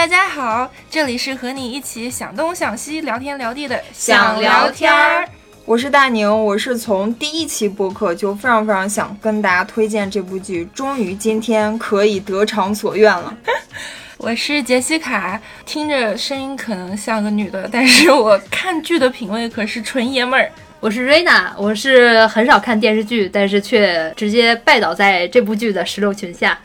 [0.00, 5.28] 大家好，这里是和你一起想东想西、聊天聊地的想聊天儿。
[5.66, 13.36] 我是大宁，我是从第一期播客就非常非常想跟大家推荐这部剧，终于今天可以得偿所愿了。
[14.16, 20.50] 我是杰西卡，听着声音可能像个女的，但是我看剧的品味可是纯爷们儿。
[20.80, 26.58] 我是瑞娜，我是很少看电视剧，但是却直接拜倒在这部剧的石榴裙下。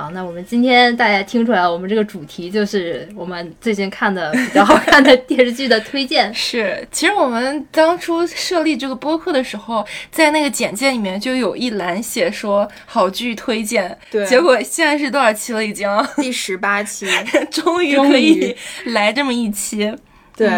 [0.00, 6.32] 好，那我们今天大家听出来，我们这个主题就是我们最近看的比较好看的 电视剧的推荐。
[6.32, 13.94] 是，其实我们当初设立这个播客的时候，在那个简介里面就有一栏写说好剧推荐。
[14.10, 15.62] 对，结果现在是多少期了？
[15.62, 15.86] 已经
[16.16, 17.06] 第十八期，
[17.52, 18.56] 终于可以
[18.86, 19.94] 来这么一期。
[20.34, 20.50] 对，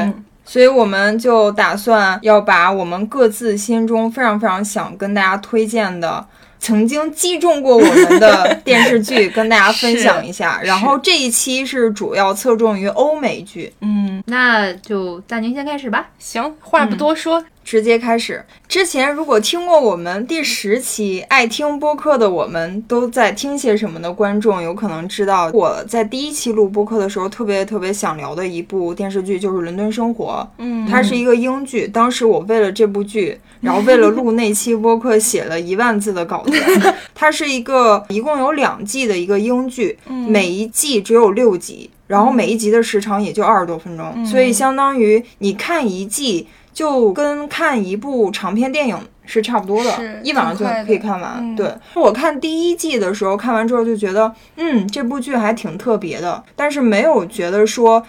[0.44, 6.24] 所以我们就打算要把我们各自心中非常非常想跟大家推荐的。
[6.62, 10.60] 曾经击中过我们的 电视剧，跟大家分享一下。
[10.62, 13.72] 然后这一期是主要侧重于欧美剧。
[13.80, 16.08] 嗯，那就大宁先开始吧。
[16.20, 17.44] 行，话不多说。
[17.64, 18.44] 直接开始。
[18.68, 30.46] 之前如果听过我们第十期爱听播客的，我们都在听些什么的观众，有可能知道我在第一期录播客的时候，特别特别想聊的一部电视剧就是《伦敦生活》。
[30.58, 31.86] 嗯，它是一个英剧。
[31.86, 36.52] 当时我为了这部剧，然后为了录那期播客，写了一万字的稿子。
[37.14, 46.48] 它是一个一共有两季的一个英剧，每一季只有六集，然后每一集的时长也就二十多分钟，所以相当于你看一季。
[46.82, 51.54] 就跟看一部长篇电影是差不多的，一晚上就可以看完。
[51.54, 58.04] 对我看第一季的时候，看完之后就觉得，嗯，这部剧还挺特别的，但是没有觉得说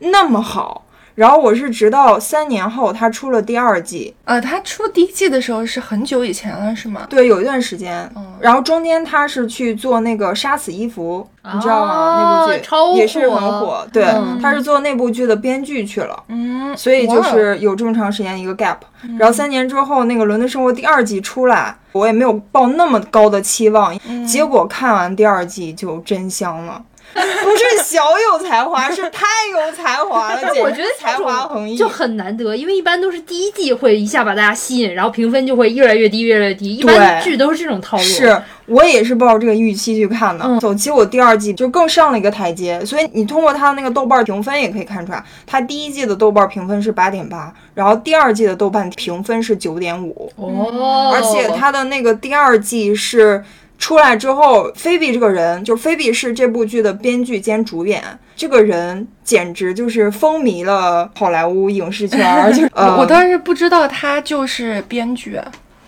[0.00, 0.84] 那么好。
[1.18, 4.14] 然后我是直到三年后，他出了第二季。
[4.24, 7.08] 呃，他出第一季的时候是很久以前了，是吗？
[7.10, 8.08] 对，有一段时间。
[8.14, 8.34] 嗯。
[8.38, 12.46] 然后中间他是去做那个杀死伊芙，你知道吗？
[12.46, 13.84] 那部剧也是很火。
[13.92, 14.04] 对，
[14.40, 16.22] 他是做那部剧的编剧去了。
[16.28, 16.76] 嗯。
[16.76, 18.76] 所以就是有这么长时间一个 gap。
[19.18, 23.92] 然后三年之后，那个《伦敦生活》第二季出来，我也没有抱那么高的期望。
[24.24, 26.80] 结果看完第二季就真香了。
[27.14, 30.40] 不是小有才华，是太有才华了。
[30.62, 36.76] 我觉得才华横溢就很难得，因为一般都是第一季会一下把大家吸引，然后评分就会越来越低，越来越低。
[36.76, 38.02] 一般剧都是这种套路。
[38.02, 40.58] 是我也是抱着这个预期去看的。
[40.60, 42.84] 走，其实我第二季就更上了一个台阶。
[42.84, 50.30] 所以你通过他的那个豆瓣评分也可以看出来，他第一季的豆瓣评分是八点八，然后第二季的豆瓣评分是九点五。
[50.36, 53.42] 哦，而且他的那个第二季是。
[53.78, 58.02] 出来之后，菲比这个人，就菲比是这部剧的编剧兼主演，
[58.36, 62.20] 这个人简直就是风靡了好莱坞影视圈。
[62.52, 65.40] 就我当时不知道他就是编剧，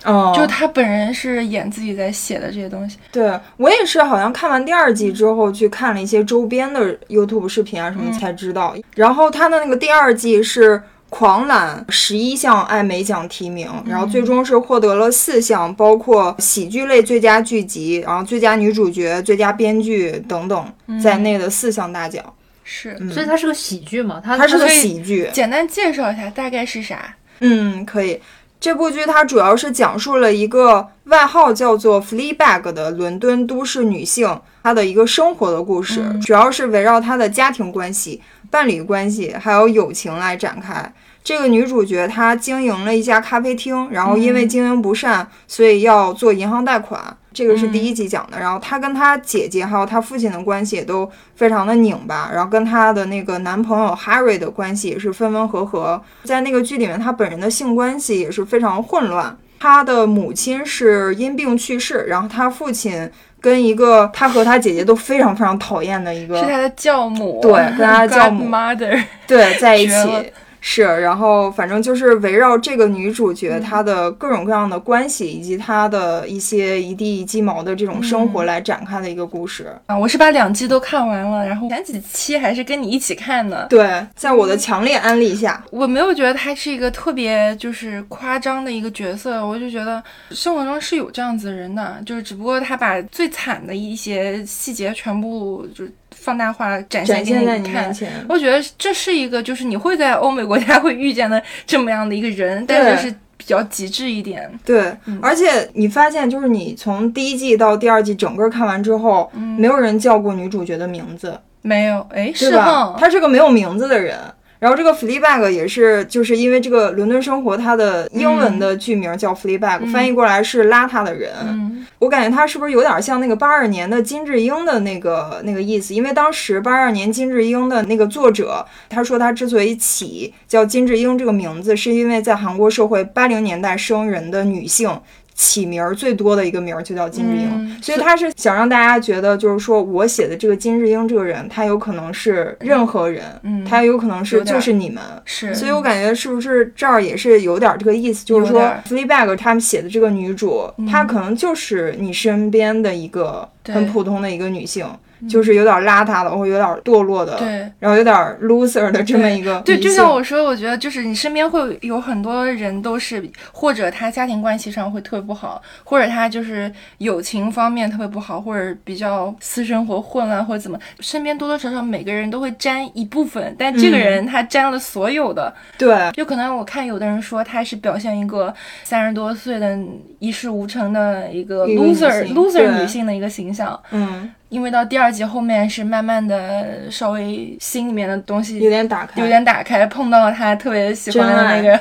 [0.05, 2.97] 哦，就他本人是演自己在写的这些东西。
[3.11, 8.75] 对我也是，好像看完第二季之后去看了一些周边的 YouTube 视频啊什么才知道。
[8.95, 10.81] 然后他的那个第二季是。
[11.11, 20.73] 狂揽十一项艾美奖提名，然后最终是获得了四项，包括喜剧类最佳剧集，然后最佳女主角、最佳编剧等等
[21.03, 22.25] 在内的四项大奖。
[22.63, 24.23] 是，所以它是个喜剧嘛？
[24.25, 25.29] 它它是个喜剧。
[25.33, 27.17] 简单介绍一下，大概是啥？
[27.41, 28.21] 嗯，可以。
[28.61, 38.21] 这部剧它主要是讲述了一个外号叫做 “Fleabag” 的伦敦都市女性她的一个生活的故事，主要是围绕她的家庭关系。
[38.51, 40.93] 伴侣关系还有友情来展开。
[41.23, 47.17] 这个女主角她经营了一家咖啡厅，然后因为经营不善，所以要做银行贷款。
[47.33, 48.41] 这个是第一集讲的。
[48.41, 56.03] 然后她跟她姐姐还有她父亲的关系也都非常的拧巴，然后跟她的那个男朋友 Harry 的关系也是分分合合。
[56.25, 59.37] 在那个剧里面，她本人的性关系也是非常混乱。
[59.61, 63.11] 她的母亲是因病去世，然后她父亲。
[63.41, 70.33] 跟一个他和他姐姐都非常非常讨厌的一个，是他的教母，对，跟他的教母，mother，对，在一起。
[70.61, 79.99] 是，然后反正就是围绕这个女主角她的各种各样的关系，以及她的一些一地鸡毛的这种生活来展开的一个故事啊。
[79.99, 83.67] 我是把两季都看完了，然后前几期还是跟你一起看的。
[83.71, 95.85] 对，在我的强烈安利下，我没有觉得她是一个特别就是夸张的一个角色，我就觉得生活中是有这样子的人的，就是只不过她把最惨的一些细节全部就。
[96.21, 97.95] 放大化展现给你看，
[98.29, 104.51] 我觉得这是一个，就是你会在欧美国家会遇见的这么样的一个人，但是是比较极致一点。
[104.65, 112.95] 对，而且你发现，就是你从第一季到第二季整个看完之后，没有人叫过女主角的名字，没有，哎，是吧？
[112.99, 114.19] 她是个没有名字的人。
[114.61, 121.33] 然后这个 Fleabag 也是，就是因为这个《伦敦生活》它的英文的剧名叫 Fleabag，、翻译过来是邋遢的人。
[121.49, 125.95] 嗯我感觉它是不是有点像那个八二年的金智英的那个那个意思？
[125.95, 134.91] 因为当时八二年金智英的那个作者，他说他之所以起叫金智英这个名字，是因为在韩国社会八零年代生人的女性。
[135.41, 154.87] 起名儿最多的一个名儿就叫金智英，嗯所以他是想让大家觉得，就是说我写的这个金智英这个人，他有可能是任何人，嗯他有可能是就是你们，是，所以我感觉是不是这儿也是有点这个意思，就是说有点嗯 Fleabag 他们写的这个女主，她可能就是你身边的一个很普通的一个女性，
[155.29, 157.71] 就是有点邋遢的，或者有点堕落的，对。
[157.79, 163.23] 然后有点 loser 的这么一个对，就像我说，我觉得就是你身边会有很多人都是，
[163.53, 176.11] 或者他家庭关系上会特别不好，或者他就是友情方面特别不好，或者比较私生活混乱或者怎么，身边多多少少每个人都会沾一部分，但这个嗯人他沾了所有的，对。
[176.13, 178.53] 就可能我看有的人说他是表现一个
[178.85, 179.79] 三十多岁的
[180.19, 191.81] 一事无成的一个一个女 loser 性 loser 女性的一个形象，嗯因为到第二集后面是慢慢的稍微心里面的东西有点打开，有点打开，碰到了他特别喜欢的那个。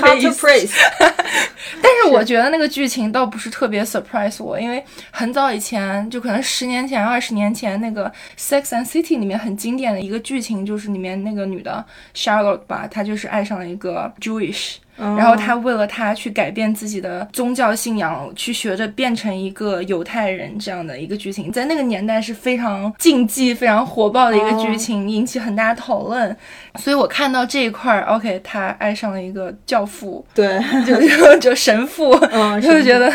[0.00, 11.84] hard to praise， 但是我觉得那个剧情倒不是特别 surprise 我，因为很早以前，就可能十年前、二十年前那个《Sex and City》里面很经典的一个剧情，就是里面那个女的
[12.14, 14.76] Charlotte 吧，她就是爱上了一个 Jewish。
[14.98, 26.36] 然后他为了他去改变自己的宗教信仰，去学着变成一个犹太人这样的一个剧情，在那个年代是非常禁忌、非常火爆的一个剧情，引起很大的讨论。
[26.80, 33.12] 所以我看到这一块儿，OK，他爱上了一个教父，对，就就就神父，嗯， 就觉得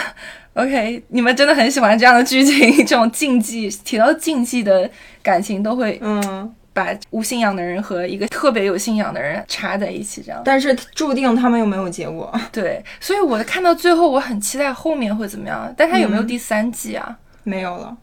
[0.53, 4.89] OK，你们真的很喜欢这样的剧情，这种禁忌提到禁忌的
[5.21, 12.83] 感情都会嗯，把无信仰的人和一个特别有信仰的人插在一起，这样但是注定他们又没有结果， 对。
[12.99, 17.17] 所以我看到最后，我很期待后面会怎么样，但他有没有嗯第三季啊？
[17.43, 17.95] 没有了。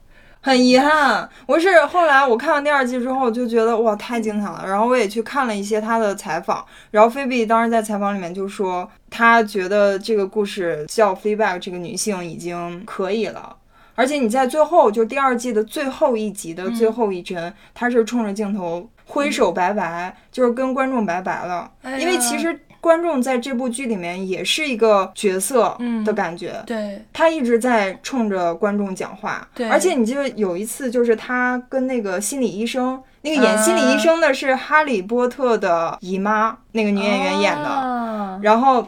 [0.43, 13.55] 很遗憾，我是后来我看完第二季之后就觉得哇太精彩了，然后我也去看了一些他的采访，然后菲比当时在采访里面就说，她觉得这个故事叫 Fleabag 这个女性已经可以了，
[14.01, 27.05] 而且你在最后就第二季的最后一集的最后一帧，他是冲着镜头挥手拜拜，就是跟观众拜拜了，哎因为其实观众在这部剧里面也是一个角色嗯的感觉，对。
[27.13, 38.41] 他一直在冲着观众讲话，对而且你记得有一次，就是他跟那个心理医生，那个演心理医生的是《哈利波特》的姨妈，那个女演员演的，啊。
[38.43, 38.87] 然后。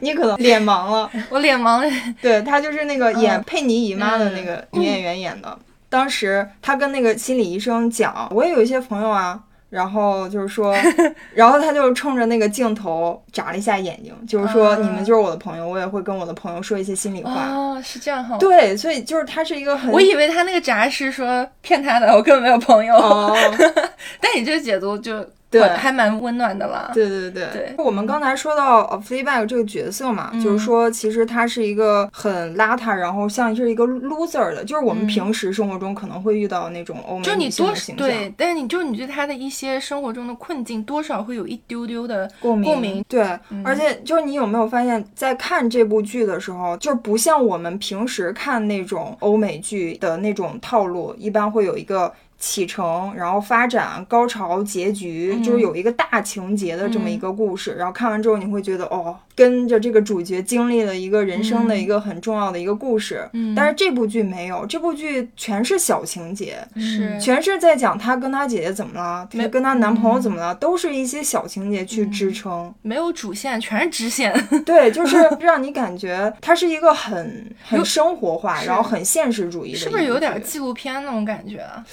[0.00, 1.90] 你可能脸盲了， 我脸盲了。
[2.22, 5.58] 对她就是那个演嗯佩妮姨妈的那个女演员演的。
[5.88, 9.38] 当时她跟那个心理医生讲，我也有一些朋友啊，
[9.70, 10.76] 然后就是说，
[11.32, 17.46] 然后她就冲着那个镜头眨了一下眼睛，就是说、啊你们就是我的朋友，我也会跟我的朋友说一些心里话。
[17.52, 18.36] 哦，是这样哈。
[18.38, 22.94] 对，所以就是他是一个很我以为他那个眨是说骗他的，我根本没有朋友。
[22.96, 23.34] 哦，
[24.20, 25.24] 但你这个解读就
[25.60, 26.90] 对还蛮温暖的啦。
[26.94, 52.12] 对对对对我们刚才说到呃 Fleabag 这个角色嘛，嗯就是说其实他是一个很邋遢，然后像是一个 loser 的，就是我们嗯平时生活中可能会遇到那种欧美就你女性多的形象对，但是你就你对他的一些生活中的困境，多少会有一丢丢的共鸣共鸣对，嗯而且就是你有没有发现，在看这部剧的时候，就是不像我们平时看那种欧美剧的那种套路，一般会有一个。
[52.38, 57.74] 起承，然后发展、高潮、结局，嗯就是有一个大情节的这么一个故事。
[57.74, 63.28] 然后看完之后，你会觉得哦，跟着这个主角经历了一个人生的一个很重要的一个故事。
[63.34, 72.74] 嗯但是这部剧没有，这部剧全是小情节，是全是在讲她跟她姐姐怎么了，没跟她男朋友怎么了，都是一些小情节去嗯支撑。
[72.80, 74.32] 没有主线，全是支线。
[74.64, 80.42] 对，就是 让你感觉它是一个很很生活化，然后很现实主义的，是不是有点？
[80.42, 81.84] 纪录片那种感觉啊？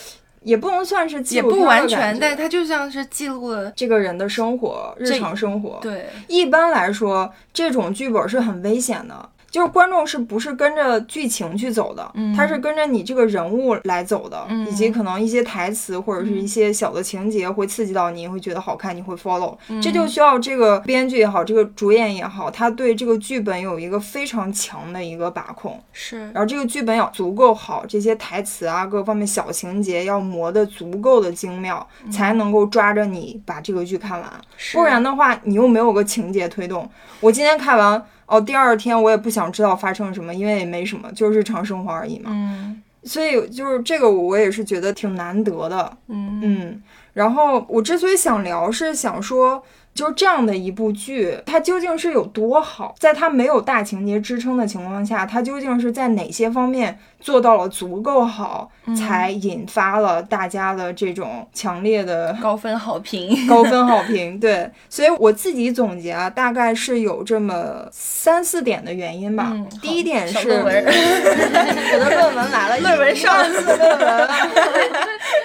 [0.43, 3.71] 也不能算是纪也录片的不完，全但它就像是记录了。
[3.71, 5.79] 这个人的生活，日常生活。
[5.81, 9.29] 对，一般来说，这种剧本是很危险的。
[9.53, 12.12] 就是观众是不是跟着剧情去走的？
[12.15, 19.55] 嗯他是跟着你这个人物来走的，嗯以及可能一些台词或者是一些小的情节会刺激到你，会觉得好看，你会 follow。
[19.79, 25.79] 这嗯就需要这个编剧也好，这个主演也好，他对这个剧本有一个非常强的一个把控。
[25.91, 34.33] 是然后这个剧本要足够好，这些台词啊，各方面小情节要磨得足够的精妙，才能够抓着你把这个剧看完。
[34.74, 36.89] 不然的话，你又没有个情节推动。
[37.19, 42.30] 我今天看完，哦，第二天我也不想知道发生什么，因为也没什么，就是日常生活而已嘛。
[42.32, 45.98] 嗯，所以就是这个我也是觉得挺难得的。
[46.08, 49.63] 嗯嗯，然后我之所以想聊，是想说。
[49.94, 52.96] 就是这样的一部剧，它究竟是有多好？
[52.98, 63.36] 在它没有大情节支撑的情况下，它究竟是在哪些方面做到了足够好，才引发了大家的这种强烈的高分好评？
[63.48, 64.70] 高分好评，对。
[64.89, 69.53] 所以我自己总结啊，大概是有这么三四点的原因吧。
[69.82, 74.30] 第一点是，我的论文 来了， 论文上次论文，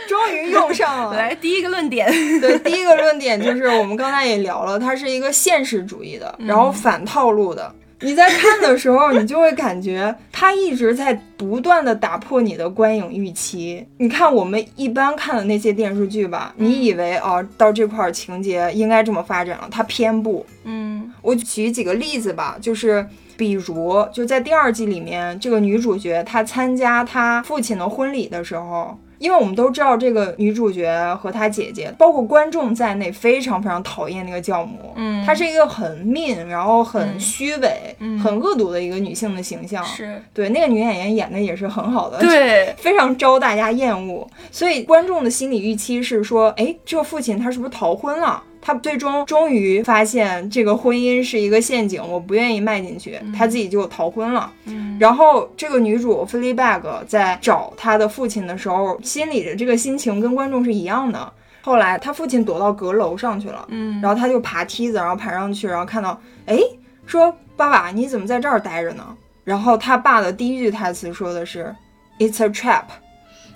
[0.09, 1.17] 终于用上了。
[1.17, 4.39] 来，第一个论点，对，第一个论点就是我们刚才也。
[4.39, 7.75] 聊了，它是一个现实主义的，然后反套路的。
[8.01, 13.85] 你在看的时候，你就会感觉它一直在不断的打破你的观影预期。
[13.99, 20.47] 你看我们一般看的那些电视剧吧，你以为哦，到这块情节应该这么发展了，它偏不。
[20.65, 23.05] 嗯，我举几个例子吧，就是
[23.37, 28.97] 比如就在第二季里面，这个女主角她参加她父亲的婚礼的时候。
[29.19, 34.93] 因为我们都知道，这个女主角和她姐姐，包括观众在内，非常非常讨厌那个教母。
[34.97, 39.85] 嗯，她是一个很 mean，然后很虚伪、很恶毒的一个女性的形象。
[39.85, 44.29] 是对那个女演员演的也是很好的，对，非常招大家厌恶。
[44.51, 48.43] 所以观众的心理预期是说，哎，这个父亲他是不是逃婚了？
[48.61, 54.53] 他最终终于发现这个婚姻是一个陷阱，我不愿意迈进去，他自己就逃婚了。
[54.65, 61.33] 嗯，然后这个女主 Fleabag 在找她的父亲的时候，心里的这个心情跟观众是一样的。
[61.61, 66.59] 后来他父亲躲到阁楼上去了，嗯，然后他就爬梯子，然后爬上去，然后看到，哎，
[67.05, 69.05] 说爸爸你怎么在这儿待着呢？
[69.45, 71.75] 然后他爸的第一句台词说的是
[72.19, 72.85] ，It's a trap。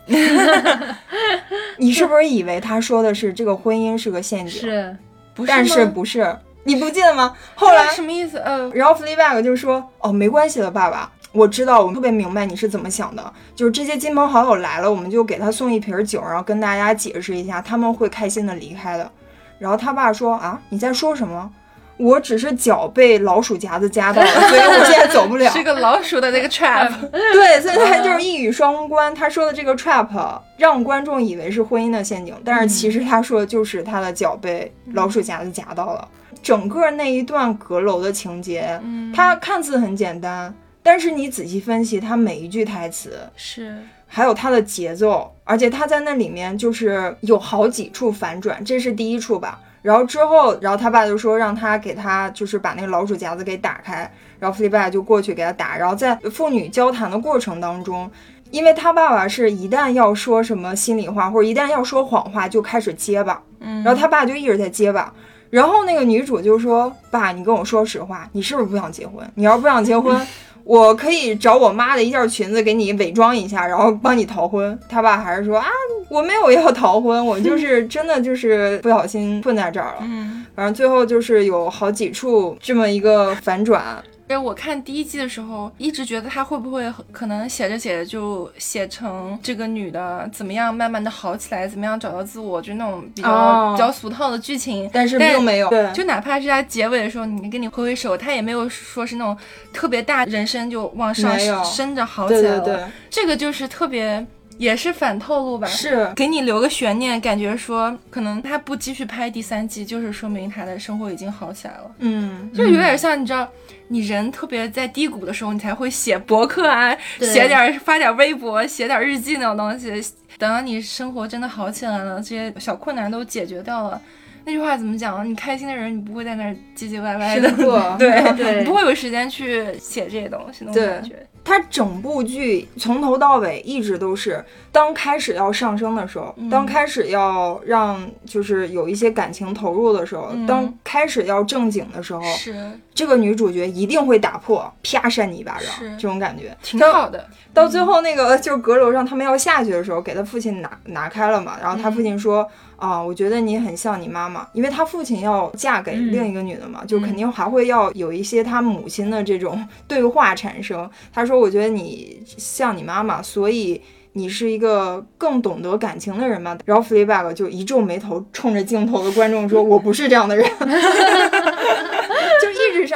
[1.78, 4.60] 你是不是以为他说的是这个婚姻是个陷阱？
[4.60, 4.96] 是，
[5.34, 6.36] 不是但是不是？
[6.64, 7.34] 你不记得吗？
[7.54, 8.38] 后来什么意思？
[8.38, 13.32] 呃，然后 Fleabag 就说：“哦，没关系的，爸爸，我知道，我特别明白你是怎么想的。
[13.56, 19.10] 就是这些亲朋好友来了，我们就给他送一瓶酒，然后跟大家解释一下，他们会开心的离开的。”
[19.58, 21.50] 然后他爸说：“啊，你在说什么？”
[21.96, 25.50] 我只是脚被老鼠夹子夹到了， 所以我现在走不了。
[25.52, 29.14] 是个老鼠的那个 trap， 对，所以他就是一语双关。
[29.14, 36.08] 他说的这个 trap 让观众以为是婚姻的陷阱，但是其实他说的就是他的脚被老鼠夹子夹到了。
[36.42, 38.80] 整个那一段阁楼的情节，
[39.14, 49.60] 它看似很简单，但是你仔细分析，它每一句台词是，还有它的节奏，而且他在那里面就是有好几处反转，这是第一处吧。
[49.82, 55.76] 然后之后，然后他爸就说让他给他就是把那个老鼠夹子给打开，然后弗利拜就过去给他打。
[55.76, 58.10] 然后在父女交谈的过程当中，
[58.50, 65.12] 因为他爸爸是一旦要说什么心里话或者一旦要说谎话就开始结巴，嗯，然后他爸就一直在结巴。
[65.50, 69.22] 然后那个女主就说：“爸，你跟我说实话，你是不是不想结婚？
[69.34, 70.16] 你要是不想结婚。
[70.64, 74.78] ”我可以找我妈的一件裙子给你伪装一下，然后帮你逃婚。
[74.88, 75.66] 他爸还是说啊，
[76.08, 79.98] 我没有要逃婚，我就是真的就是不小心困在这儿了。
[80.02, 84.02] 嗯，反正最后就是有好几处这么一个反转。
[84.36, 94.88] 我看第一季的时候，一直觉得他会不会可能写着写着就写成这个女的怎么样慢慢的好起来，怎么样找到自我，就那种比较比较俗套的剧情。
[94.92, 99.36] 但是并没有，对，就哪怕是在结尾的时候，你跟你挥挥手，他也没有说是那种
[99.72, 102.90] 特别大人生就往上升着好起来了。
[103.10, 104.26] 这个就是特别。
[104.58, 111.90] 也是反套路吧，是给你留个悬念，感觉说可能他不继续拍第三季，就是说明他的生活已经好起来了。
[111.98, 113.48] 嗯，就有点像你知道，
[113.92, 119.90] 你人特别在低谷的时候，你才会写博客啊，写点发点微博，写点日记那种东西。
[120.38, 124.00] 等到你生活真的好起来了，这些小困难都解决掉了，
[124.44, 125.28] 那句话怎么讲？
[125.28, 127.52] 你开心的人，你不会在那儿唧唧歪歪的，
[127.98, 131.26] 对对，你 不会有时间去写这些东西，那种感觉。
[131.44, 147.26] 它整部剧从头到尾一直都是，当开始要上升的时候，当开始要让就是有一些感情投入的时候，当开始要正经的时候，是这个女主角一定会打破，啪扇你一巴掌，这种感觉挺好的。
[147.54, 152.48] 到最后那个就是阁楼上他们要下去的时候，给他父亲拿拿开了嘛，然后他父亲说。
[152.82, 160.90] 啊，我觉得你很像你妈妈，因为他父亲要嫁给另一个女的嘛，就肯定还会要有一些她母亲的这种对话产生。
[161.12, 163.80] 他说，我觉得你像你妈妈，所以
[164.14, 166.58] 你是一个更懂得感情的人吧。
[166.64, 170.44] 然后 Fleabag 就一皱眉头，冲着镜头的观众说：“我不是这样的人。”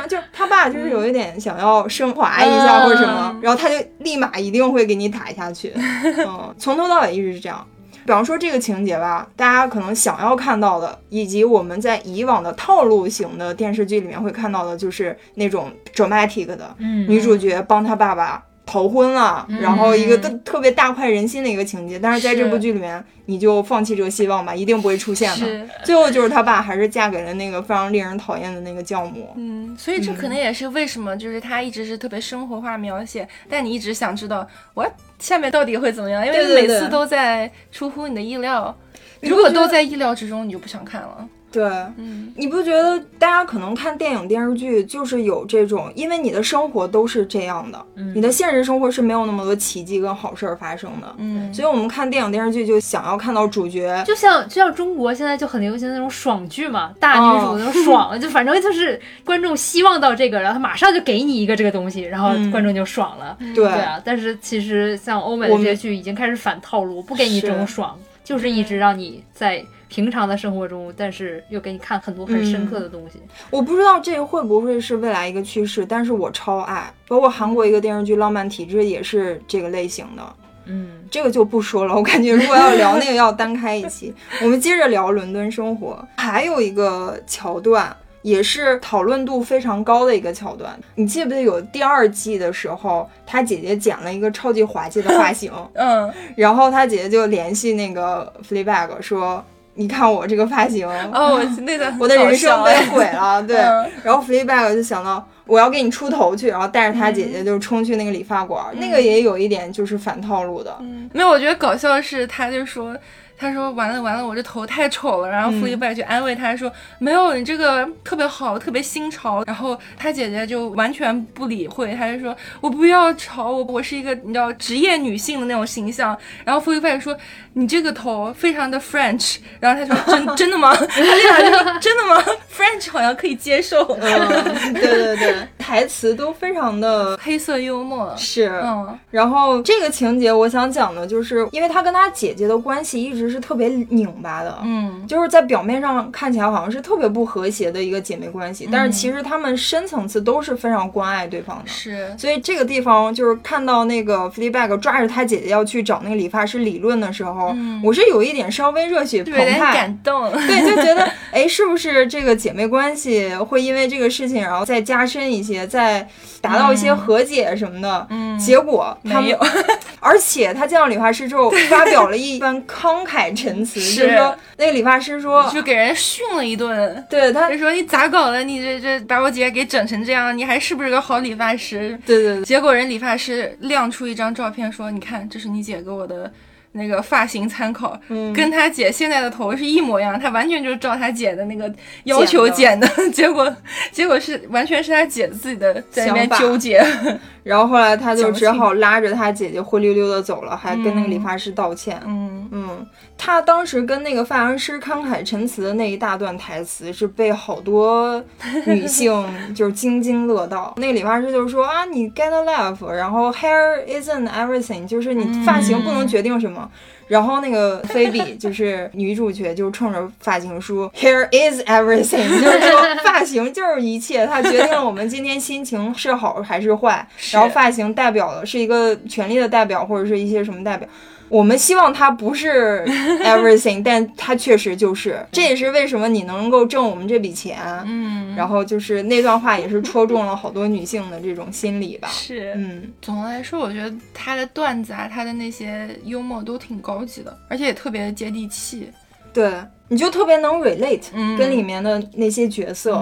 [0.07, 5.73] 就他爸就是有一点想要升华一下或者什么，然后他就立马一定会给你打下去。
[6.27, 7.67] 嗯，从头到尾一直是这样。
[8.05, 21.99] 比方说这个情节吧，大家可能想要看到的，以及我们在以往的套路型的电视剧里面会看到的，就是那种 dramatic 的嗯女主角帮她爸爸逃婚了，然后一个特特别大快人心的一个情节。
[21.99, 25.67] 但是在这部剧里面，你就放弃这个希望吧，一定不会出现的。
[25.85, 29.33] 最后就是他爸还是嫁给了那个非常令人讨厌的那个教母。
[29.37, 34.85] 嗯，所以这可能也是为什么就是他一直是特别生活化描写，但你一直想知道我
[35.21, 38.77] 下面到底会怎么样，因为每次都在出乎你的意料。
[39.21, 41.29] 如果都在意料之中，你就不想看了。
[41.57, 41.65] 对，
[41.97, 47.83] 嗯，你不觉得大家可能看电影电视剧就是有这种，因为你的生活都是这样的，
[48.15, 63.65] 你的现实生活是没有那么多奇迹跟好事儿发生的，嗯，所以我们看电影电视剧就想要看到主角，就像就像中国现在就很流行那种爽剧嘛，大女主那种爽， 就反正就是观众希望到这个，然后他马上就给你一个这个东西，然后观众就爽了，对。
[63.65, 69.65] 对啊，但是其实像欧美的这些剧已经开始反套路，不给你这种爽，就是一直让你在。
[69.89, 73.21] 平常的生活中，但是又给你看很多很深刻的东西。
[73.51, 76.93] 我不知道这会不会是未来一个趋势，但是我超爱。
[77.07, 80.23] 包括韩国一个电视剧《浪漫体质》也是这个类型的。
[80.65, 81.95] 嗯，这个就不说了。
[81.95, 84.13] 我感觉如果要聊那个，要单开一期。
[84.43, 86.05] 我们接着聊伦敦生活。
[86.17, 90.77] 还有一个桥段，也是讨论度非常高的一个桥段。
[90.97, 95.53] 你记不记得有第二季的时候，他姐姐剪了一个超级滑稽的发型？
[95.75, 99.45] 嗯，然后他姐姐就联系那个 Fleabag 说。
[99.77, 103.57] 你看我这个发型 哦，我那个我的人生被毁了， 对。
[104.03, 110.77] 然后 Fleabag 就想到我要给你出头去，然后带着他姐姐就冲去那个理发馆，那个也有一点就是反套路的。
[111.13, 112.97] 没有，我觉得搞笑的是他就说。
[113.39, 115.29] 他说完了完了，我这头太丑了。
[115.29, 127.15] 然后傅一拜去安慰他说：“没有，你这个特别好，特别新潮。”然后他姐姐就完全不理会，他就说：“我不要潮，我我是一个你知道职业女性的那种形象。”然后傅一拜说
[127.53, 138.15] ：“你这个头非常的 French。”然后他说：“真 真的吗？” 他立马就说：“真的吗？French 好像可以接受。”嗯，对对对，台词都非常的 黑色幽默。
[138.17, 138.99] 是，嗯。
[139.11, 143.26] 然后这个情节我想讲的就是，因为他跟他姐姐的关系一直。
[143.29, 151.65] 是特别拧巴的，嗯，就是在表面上看起来好像是特别不和谐的一个姐妹关系，但是其实他们深层次都是非常关爱对方的。
[151.67, 166.07] 是，所以这个地方就是看到那个 Fleabag 抓着他姐姐要去找那个理发师理论的时候，我是有一点稍微热血澎湃，感动，对，就觉得哎，是不是这个姐妹关系会因为这个事情然后再加深一些，再
[166.41, 168.07] 达到一些和解什么的？
[168.11, 169.39] 嗯，结果没有，
[170.01, 173.16] 而且他见到理发师之后发表了一番慷慨。
[173.17, 177.05] 慨陈词，就是说那个理发师说，就给人训了一顿。
[177.09, 178.45] 对，他就说你咋搞的？
[178.45, 181.99] 你这这把我姐给整成这样，你还是不是个好理发师？
[182.05, 182.43] 对对。
[182.43, 186.31] 结果人理发师亮出一张照片，说你看，这是你姐给我的。
[186.77, 187.99] 那个发型参考，
[188.35, 191.73] 跟他姐现在的头是一模一样，他完全就是照他姐的那个
[192.05, 193.55] 要求剪的， 结果
[193.91, 196.85] 结果是完全是他姐自己的在那边纠结，
[197.43, 202.01] 然后后来他就只好拉着他姐姐灰溜溜的走了，还跟那个理发师道歉。
[202.07, 202.87] 嗯嗯，
[203.19, 208.23] 他当时跟那个发型师慷慨陈词的那一大段台词是被好多
[208.67, 210.75] 女 性就是津津乐道。
[210.77, 216.66] 那个理发师就是说啊，你 get a life，然后 hair isn't everything，就是你发型不能决定什么。
[217.09, 222.29] 然后那个菲比 就是女主角，就冲着发型说 “Here is everything。
[222.43, 227.07] ”就是说发型就是一切，它决定了我们今天心情是好还是坏。
[227.33, 230.89] 然后发型代表的是一个权力的代表，或者是一些什么代表。
[231.29, 232.85] 我们希望它不是
[233.25, 235.25] everything，但它确实就是。
[235.33, 237.59] 这也是为什么你能够挣我们这笔钱。
[237.85, 242.09] 嗯，然后就是那段话也是戳中了好多女性的这种心理吧。
[242.09, 248.89] 是，嗯，总的来说，我觉得他的段子啊，他的那些幽默都挺高级的，而且也特别接地气。
[249.33, 249.53] 对，
[249.89, 252.93] 你就特别能 relate，跟里面的那些角色，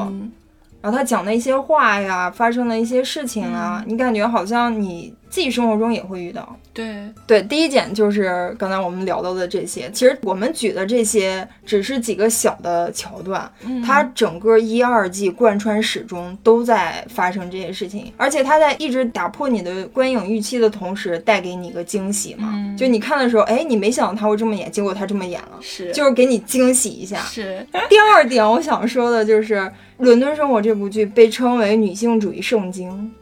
[0.80, 5.14] 然后他讲的一些话呀，发生的一些事情啊，你感觉好像你。
[5.34, 6.94] 自己生活中也会遇到，对。
[7.26, 13.50] 对，第一点就是刚才我们聊到的这些，其实我们举的这些只是几个小的桥段，
[13.84, 27.18] 它整个一二季贯穿始终都在发生这些事情，而且它在一直打破你的观影预期的同时，带给你一个惊喜嘛，就你看的时候，哎，你没想到他会这么演，结果他这么演了，是，就是给你惊喜一下。
[27.22, 27.66] 是。
[27.90, 29.56] 第二点，我想说的就是
[29.98, 33.12] 《伦敦生活》这部剧被称为女性主义圣经。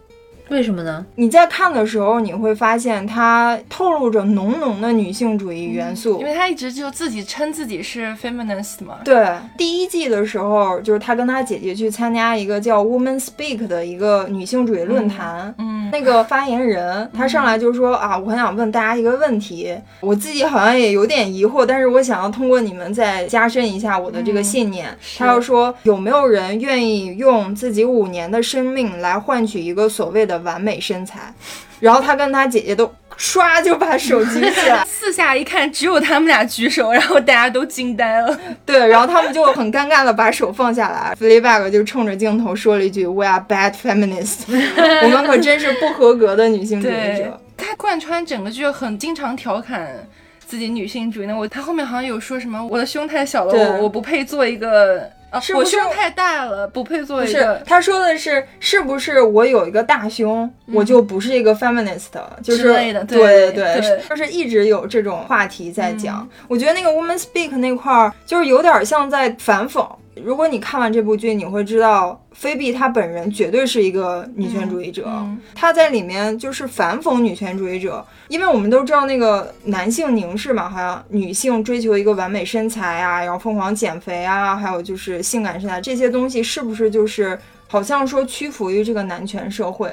[0.49, 1.07] 为什么呢？
[1.15, 8.99] 你在看的时候，你会发现它透露着浓浓的女性主义元素，因为他一直就自己称自己是 feminist 嘛。
[9.03, 9.27] 对，
[9.57, 15.55] 第一季的时候，就是他跟他姐姐去参加一个叫 Woman Speak 的一个女性主义论坛。
[15.57, 24.95] 嗯，那个发言人他上来就说啊，我很想问大家一个问题，我自己好像也有点疑惑，但是我想要通过你们再加深一下我的这个信念。
[25.17, 30.32] 他要说有没有人愿意用自己五年的生命来换取一个所谓的。
[30.39, 31.33] 完美身材，
[31.81, 38.39] 然后他跟他姐姐都唰就把手举起来， 四下一看，只有他们俩举手，然后大家都惊呆了。
[38.67, 44.45] 对，然后他们就很尴尬的把手放下来，Fleabag 就冲着镜头说了一句：“We are bad feminists，
[45.05, 50.09] 我们可真是不合格的女性主义者。，他贯穿整个剧很经常调侃
[50.47, 51.37] 自己女性主义呢。
[51.37, 55.11] 我他后面好像有说什么，我的胸太小了，对我我不配做一个。
[55.33, 66.21] 啊，是不是我胸太大了，不配”做是一个，他说的是，是不是我有一个大胸，我就不是一个 feminist，就是对对对对就是一直有这种话题在讲。
[66.21, 69.85] 嗯我觉得那个 woman speak 那块儿，就是有点像在反讽。
[70.15, 89.91] 如果你看完这部剧，你会知道菲比她本人绝对是一个女权主义者，嗯她在里面就是反讽女权主义者，因为我们都知道那个男性凝视嘛，好像女性追求一个完美身材啊，然后疯狂减肥啊，还有就是性感身材这些东西，是不是就是好像说屈服于这个男权社会？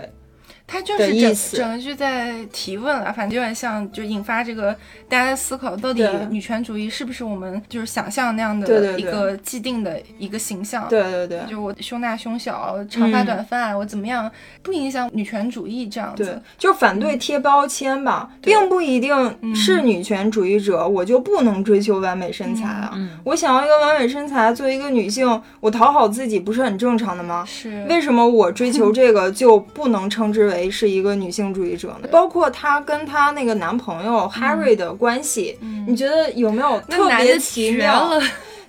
[0.72, 4.72] 他就是整整个剧在提问了，反正有点像，就引发这个
[5.08, 10.88] 大家的思考，到底女权主义是不是我们就是想象那样的一个既定的一个形象？
[10.88, 11.40] 对对对。
[11.50, 14.30] 就我胸大胸小，长发嗯短发，我怎么样
[14.62, 22.92] 不影响女权主义这样对子？，就反对贴标签吧，对并不一定是女权主义者，我就不能追求完美身材啊。
[22.94, 27.44] 嗯我想要一个完美身材，作为一个女性，我讨好自己不是很正常的吗？
[27.48, 32.08] 是为什么我追求这个就不能称之为是一个女性主义者呢？
[32.12, 38.10] 包括她跟她那个男朋友 Harry 的关系，你觉得有没有特别奇妙？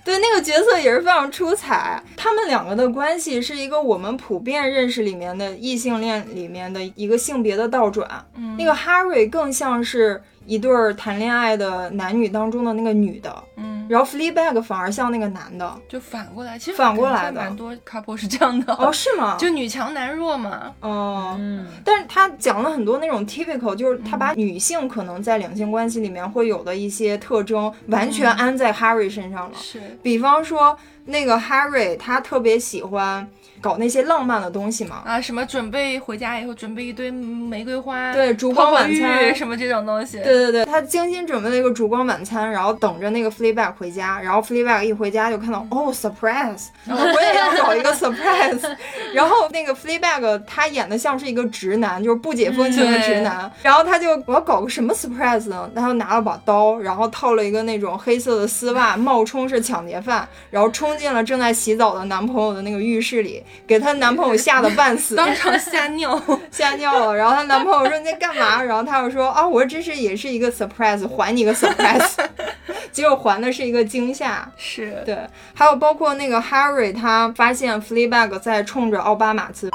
[0.03, 2.01] 对，那个角色也是非常出彩。
[2.17, 8.09] 他们两个的关系是一个我们普遍认识里面的异性恋里面的一个性别的倒转。
[8.35, 15.73] 嗯那个 Harry 更像是一对儿谈恋爱的男女当中的那个女的，嗯，然后 Fleabag 反而像那个男的。
[15.87, 19.37] 就反过来，其实反过来的蛮多 couple 是这样的，哦，是吗？
[19.37, 20.73] 就女强男弱嘛。
[20.81, 21.35] 哦。
[21.39, 29.57] 嗯但是他讲了很多那种 typical，就是他把女性可能在两性关系里面会有的一些特征，完全安在 Harry 身上了。
[29.57, 33.27] 是，比方说，那个 Harry 他特别喜欢
[33.61, 39.33] 搞那些浪漫的东西嘛，啊，什么准备回家以后准备一堆玫瑰花，对烛光晚餐。
[39.35, 48.75] 什么这种东西，对对对，他精心准备了一个烛光晚餐，然后等着那个 Fleabag 回家，然后 Fleabag 一回家就看到哦 surprise，然 后我也要搞一个 surprise，
[49.13, 55.69] 然后那个 Fleabag 他演的像是一个直男，就是不解风情的直男，然后他就我要搞个什么 surprise 呢？
[55.75, 66.21] 他就拿了把刀，然后套了一个那种黑色的丝袜，冒充是抢劫犯，然后冲进了正在洗澡的男朋友的那个浴室里，给她男朋友吓得半死，当场吓尿。
[66.51, 68.61] 吓尿了，然后她男朋友说你在干嘛？
[68.61, 72.11] 然后她又说啊，我这是也是一个 surprise，还你个 surprise，
[72.91, 74.49] 结果还的是一个惊吓。
[74.57, 75.17] 是，对，
[75.53, 79.69] 还有包括那个 Harry，他发现 Fleabag 在冲着奥巴马自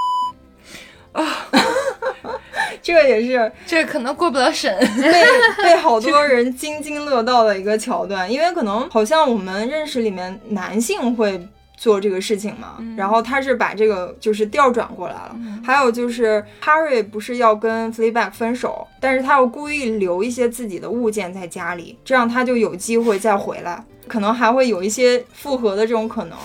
[1.13, 1.25] 啊，
[2.83, 4.77] 这个也是这可能过不了审。
[5.01, 5.25] 被
[5.63, 11.49] 被好多人津津乐道的一个桥段，因为可能好像我们认识里面男性会
[11.87, 15.37] 做这个事情嘛，然后他是把这个就是调转过来了。
[15.65, 26.37] 还有就是 Harry 不是要跟 Fleabag 分手，但是他又故意留一些自己的物件在家里，这样他就有机会再回来，可能还会有一些复合的这种可能。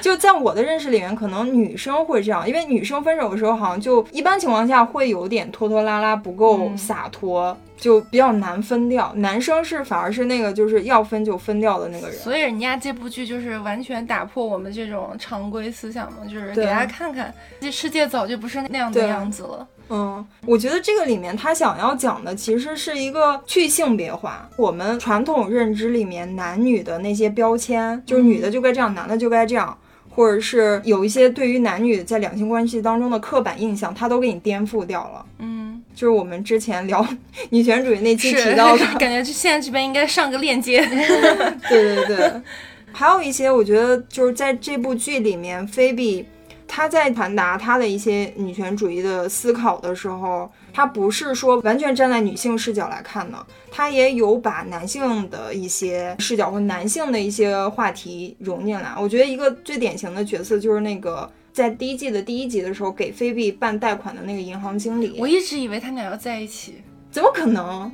[0.00, 9.12] 就在我的认识里面，可能女生会这样，因为女生分手的时候，好像就一般情况下会有点拖拖拉拉，不够嗯洒脱，就比较难分掉。
[9.16, 12.16] 男生是反而是那个就是要分就分掉的那个人。
[12.16, 19.66] 所以人家这部剧就是完全打破我们这种常规思想嘛，就是给大家看看，这世界早就不是那样的样子了。
[19.88, 24.48] 嗯，我觉得这个里面他想要讲的其实是一个去性别化。
[24.56, 29.76] 我们传统认知里面男女的那些标签，就是女的就该这样，男的就该这样。
[30.16, 35.26] 或者是有一些对于男女在两性关系当中的刻板印象，他都给你颠覆掉了。
[35.40, 37.04] 嗯，就是我们之前聊
[37.50, 40.86] 女权主义那期提到的，感觉就现在这边应该上个链接。
[41.68, 42.32] 对对对，
[42.92, 46.24] 还有一些我觉得就是在这部剧里面，菲比
[46.66, 58.94] 她在传达他的一些女权主义的思考的时候，他不是说完全站在女性视角来看的，他也有把男性的一些视角或男性的一些话题融进来。
[58.98, 61.30] 我觉得一个最典型的角色就是那个。
[61.52, 67.88] 在第一季的第一集的时候，给菲比办贷款的那个银行经理，我一直以为他俩要在一起，怎么可能？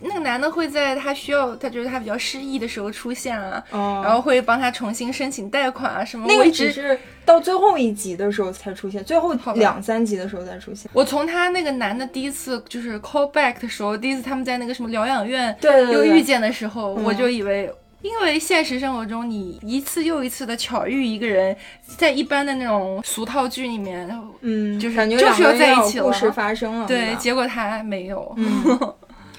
[0.00, 6.26] 那个男的会在他需要，他觉得他比较失意的时候出现啊，哦然后会帮他重新申请贷款啊什么。
[6.26, 10.90] 那个一直只是到最后一集的时候才出现，最后两三集的时候才出现。
[10.92, 21.56] 我从他那个男的第一次就是 call back 的时候，第一次他们在那个什么疗养院又遇见的时候，嗯我就以为因为现实生活中，你一次又一次的巧遇一个人，
[21.96, 24.06] 在一般的那种俗套剧里面，
[24.42, 28.34] 嗯，就是感觉就是要在一起了故事发生了，对，结果他没有。
[28.36, 28.94] 嗯，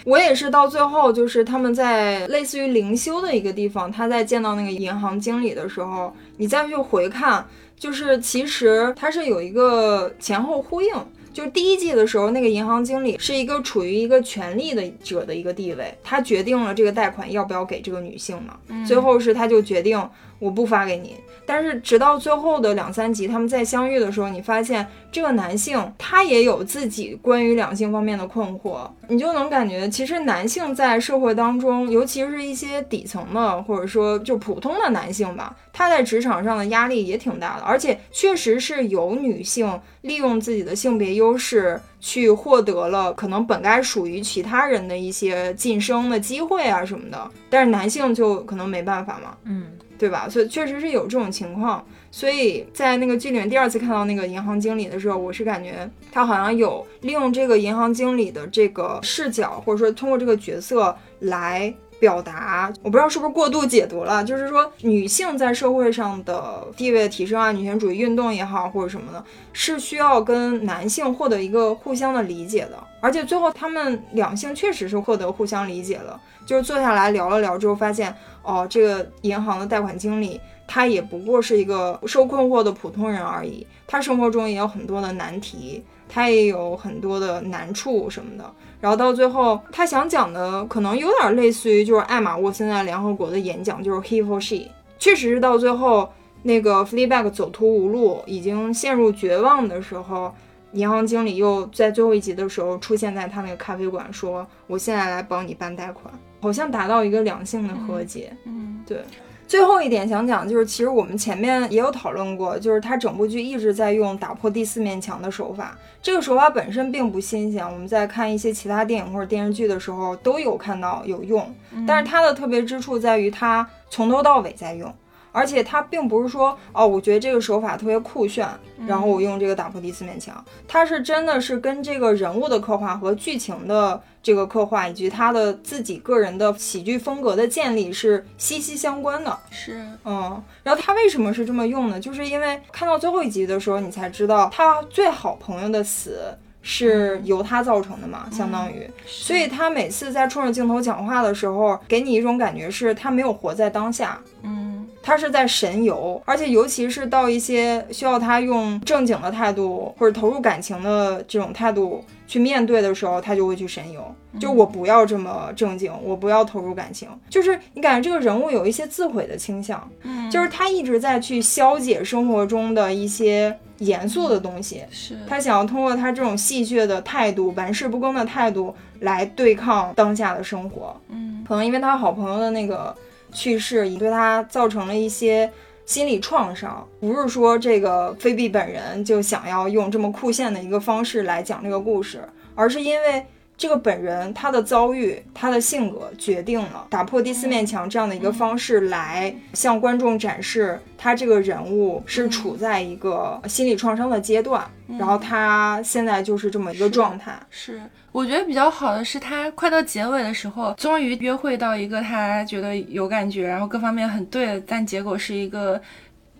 [0.06, 10.90] 我也是到最后，就是他们在类似于灵修的一个地方，他在见到那个银行经理的时候，你再去回看，就是其实它是有一个前后呼应。
[11.34, 18.58] 就第一季的时候，那个银行经理是一个处于一个权力的者的一个地位，他决定了这个贷款要不要给这个女性嘛。
[18.86, 20.02] 最后是他就决定
[20.40, 21.18] 我不发给你。
[21.46, 49.36] 但是直到最后的两三集，他们再相遇的时候，你发现这个男性他也有自己关于两性方面的困惑，你就能感觉其实男性在社会当中，尤其是一些底层的或者说就普通的男性吧，他在职场上的压力也挺大的，而且确实是有女性利用自己的性别优势去获得了可能本该属于其他人的一些晋升的机会啊什么的，但是男性就可能没办法嘛。
[49.44, 50.28] 嗯，对吧？
[50.30, 51.86] 所以确实是有这种情况。
[52.12, 61.74] 所以在那个剧里面，第二次看到那个银行经理的时候，我是感觉他好像有利用这个银行经理的这个视角，或者说通过这个角色来
[62.06, 62.72] 表达。
[62.84, 72.78] 我不知道是不是过度解读了，就是说女性在社会上的地位的提升啊，女权主义运动也好，或者什么的，是需要跟男性获得一个互相的理解的。
[73.02, 80.40] 而且最后他们两性确实是获得互相理解了，就是坐下来聊了聊之后，发现哦，这个银行的贷款经理。
[80.68, 88.54] 他也不过是一个受困惑的普通人而已，他生活中也有很多的难题，他也有很多的难处什么的。
[88.82, 96.08] 然后到最后，他想讲的可能有点类似于就是艾玛沃森在联合国的演讲，就是 He for She，确实是到最后
[96.44, 100.32] 那个 Fleabag 走投无路，已经陷入绝望的时候，
[100.74, 108.32] 银行经理又在最后一集的时候出现在他那个咖啡馆，说我现在来帮你办贷款，好像达到一个两性的和解。
[108.44, 109.04] 嗯，对。
[109.48, 121.54] 最后一点想讲，就是其实我们前面也有讨论过，就是他整部剧一直在用打破第四面墙的手法，这个手法本身并不新鲜，我们在看一些其他电影或者电视剧的时候都有看到有用，
[121.88, 124.94] 但是它的特别之处在于它从头到尾在用。
[125.36, 128.48] 而且它并不是说哦，我觉得这个手法特别酷炫，
[128.88, 130.44] 然后我用这个打破第四面墙。
[130.66, 139.38] 它是真的是跟这个人物的刻画和剧情的这个刻画，以及他的自己个人的喜剧风格的建立是息息相关的。
[139.52, 142.00] 是，嗯，然后他为什么是这么用呢？
[142.00, 146.18] 就是因为看到最后一集的时候，你才知道他最好朋友的死
[146.62, 148.90] 是由他造成的嘛，相当于。
[149.06, 154.18] 所以他每次在冲着镜头讲话的时候，给你一种感觉是他没有活在当下。
[154.42, 154.65] 嗯。
[155.06, 164.04] 他是在神游，而且尤其是到一些需要他用正经的态度或者投入感情的这种态度去面对的时候，他就会去神游。
[164.40, 167.08] 就我不要这么正经，我不要投入感情。
[167.30, 181.00] 就是你感觉这个人物有一些自毁的倾向，嗯，就是他一直在去消解生活中的一些严肃的东西，是他想要通过他这种戏谑的态度、玩世不恭的态度来对抗当下的生活。
[181.10, 182.94] 嗯，可能因为他好朋友的那个。
[183.36, 185.52] 去世已对他造成了一些
[185.86, 193.24] 心理创伤，不是说这个菲比本人就想要用这么酷炫的一个方式来讲这个故事，而是因为
[193.58, 204.66] 这个本人他的遭遇、他的性格决定了打破第四面墙这样的一个方式来向观众展示他这个人物是处在一个心理创伤的阶段，
[204.98, 207.38] 然后他现在就是这么一个状态。
[207.50, 207.82] 是。
[208.16, 215.82] 我觉得比较好的是，他快到结尾的时候，终于约会到一个他觉得有感觉，然后各方面很对，但结果是一个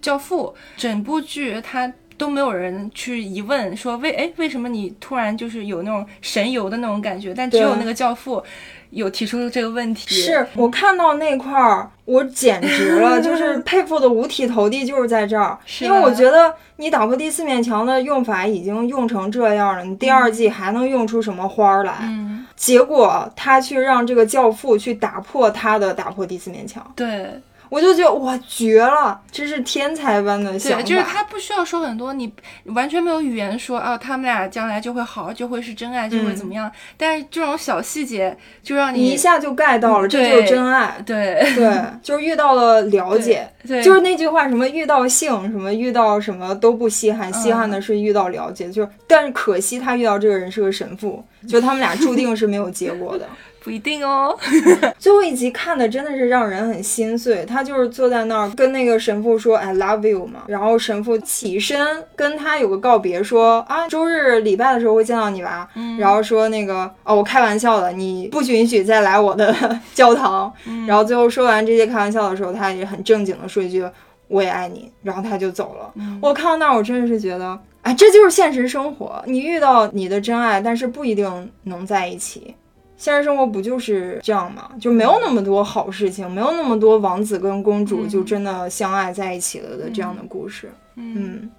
[0.02, 0.56] 教父。
[0.78, 8.42] 整部剧他都没有人去疑问说为哎为什么你突然就是有那种神游的那种感觉，但只有那个教父。
[8.90, 21.96] 有提出这个问题，是我看到那块儿，我简直了， 就是佩服的五体投地，就是在这儿，因为我觉得你打破第四面墙的用法已经用成这样了，你第二季还能用出什么花儿来？
[22.04, 27.42] 嗯，结果他去让这个教父去打破他的打破第四面墙，对。
[27.70, 30.84] 我就觉得哇绝了，真是天才般的想法。
[30.84, 32.32] 对，就是他不需要说很多，你
[32.66, 36.72] 完全没有语言说啊，他们俩将来就会好，就会是真爱，就会怎么样。
[36.98, 40.98] 但是这种小细节就让你一下就 get 到了，这就是真爱。
[41.06, 43.48] 对对，就是遇到了了解，
[43.84, 48.70] 就是那句话什么遇到性什么遇到什么都不稀罕，稀罕的是遇到了解。
[48.70, 51.24] 就是但是可惜他遇到这个人是个神父。
[51.48, 53.30] 就他们俩注定是没有结果的。
[53.66, 54.38] 不一定哦。
[55.00, 57.44] 最后一集看的真的是让人很心碎。
[57.46, 65.68] 他就是坐在那儿跟那个神父说 “I love you” 嘛，然后神父起身跟他有个告别，说啊，周日礼拜的时候会见到你吧。
[65.98, 70.54] 然后说那个哦，我开玩笑的，你不允许再来我的教堂。
[70.88, 73.84] 然后最后说完这些开玩笑的时候，他也很正经的说一句
[74.28, 75.92] 我也爱你，然后他就走了。
[76.22, 79.24] 我看到那儿，我真的是觉得，哎，这就是现实生活。
[79.26, 82.54] 你遇到你的真爱，但是不一定能在一起。
[82.98, 84.72] 现实生活不就是这样吗？
[84.80, 90.72] 就没有那么多好事情，没有那么多王子跟公主就真的相爱在一起了的这样的故事。
[90.96, 91.52] 嗯，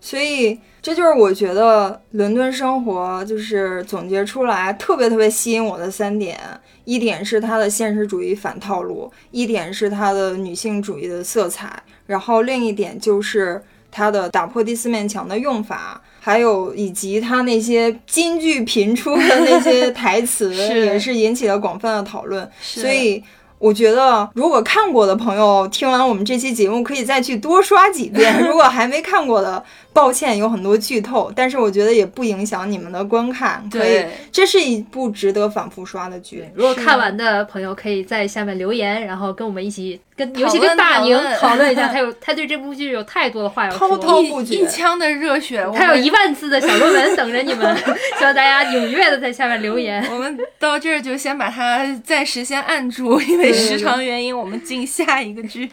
[0.00, 6.38] 所以这就是我觉得伦敦生活就是总结出来特别特别吸引我的三点：
[6.84, 13.60] 一点是它的现实主义反套路，一点是它的女性主义的色彩，然后另一点就是
[13.90, 16.00] 它的打破第四面墙的用法。
[16.28, 22.46] 还有以及他那些金句频出的那些台词， 也是引起了广泛的讨论。
[22.60, 23.22] 所以
[23.58, 28.46] 我觉得，如果看过的朋友听完我们这期节目，可以再去多刷几遍。
[28.46, 29.64] 如果还没看过的，
[29.98, 33.68] 抱歉，有很多剧透，但是我觉得也不影响你们的观看。
[33.68, 36.48] 可以，这是一部值得反复刷的剧。
[36.54, 40.00] 如果看完的朋友，可以在下面留言，然后跟我们一起。
[40.18, 47.76] 跟尤其跟大宁讨论一下， 他有他对这部剧有太多的话要说，一一腔的热血，他有一万字的小论文等着你们，
[48.18, 50.04] 希望大家踊跃的在下面留言。
[50.10, 55.70] 我们到这儿就先把它暂时先按住，因为时长原因，我们进下一个剧。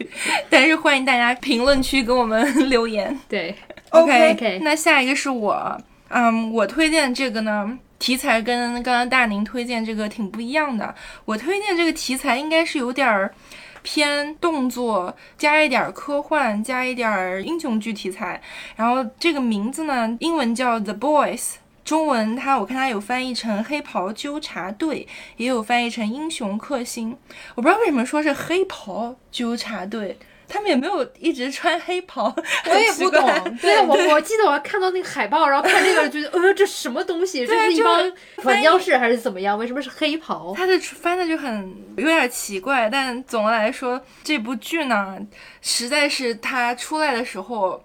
[0.48, 3.18] 但是欢迎大家评论区给我们留言。
[3.28, 3.52] 对
[4.02, 10.94] ，OK，那下一个是我，嗯，我推荐这个呢，题材跟刚刚大宁推荐这个挺不一样的。
[11.24, 13.34] 我推荐这个题材应该是有点儿。
[13.88, 18.42] 偏动作，加一点科幻，加一点英雄剧题材。
[18.74, 21.52] 然后这个名字呢，英文叫 The Boys，
[21.84, 25.06] 中文它我看它有翻译成黑袍纠察队，
[25.36, 27.16] 也有翻译成英雄克星。
[27.54, 30.18] 我不知道为什么说是黑袍纠察队。
[30.48, 32.34] 他们也没有一直穿黑袍，
[32.66, 33.58] 我也不懂。
[33.60, 37.46] 对我我记得我看到那个海报，然后看这个，觉得呃，这什么东西？
[37.46, 39.58] 这是一帮传教士还是怎么样？
[39.58, 40.54] 为什么是黑袍？
[40.56, 45.18] 他的翻的就很有点奇怪，但总的来说，这部剧呢，
[45.60, 47.82] 实在是他出来的时候。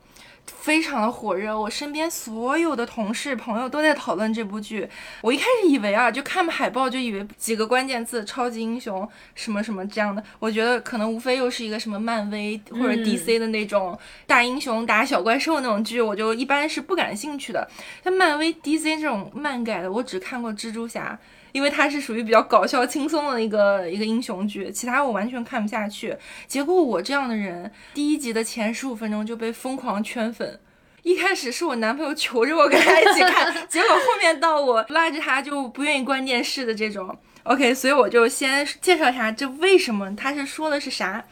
[0.60, 4.88] 非常的火热，我身边所有的同事朋友都在讨论这部剧。
[5.22, 17.68] 我一开始以为啊，就看海报就以为几个关键字“超级英雄”什么什么这样的，我觉得可能无非又是一个什么漫威或者 DC 的那种大英雄打小怪兽那种剧，我就一般是不感兴趣的。
[18.04, 21.18] 像漫威、DC 这种漫改的，我只看过蜘蛛侠。
[21.52, 26.16] 因为它是属于比较搞笑轻松的一个一个英雄剧，其他我完全看不下去。
[26.48, 30.60] 结果我这样的人，第一集的前十五分钟就被疯狂圈粉。
[31.04, 37.18] 一开始是我男朋友求着我跟他一起看， 结果后面到我拉着他就不愿意关电视的这种。
[37.44, 41.26] OK，所以我就先介绍一下这为什么他是说的是啥。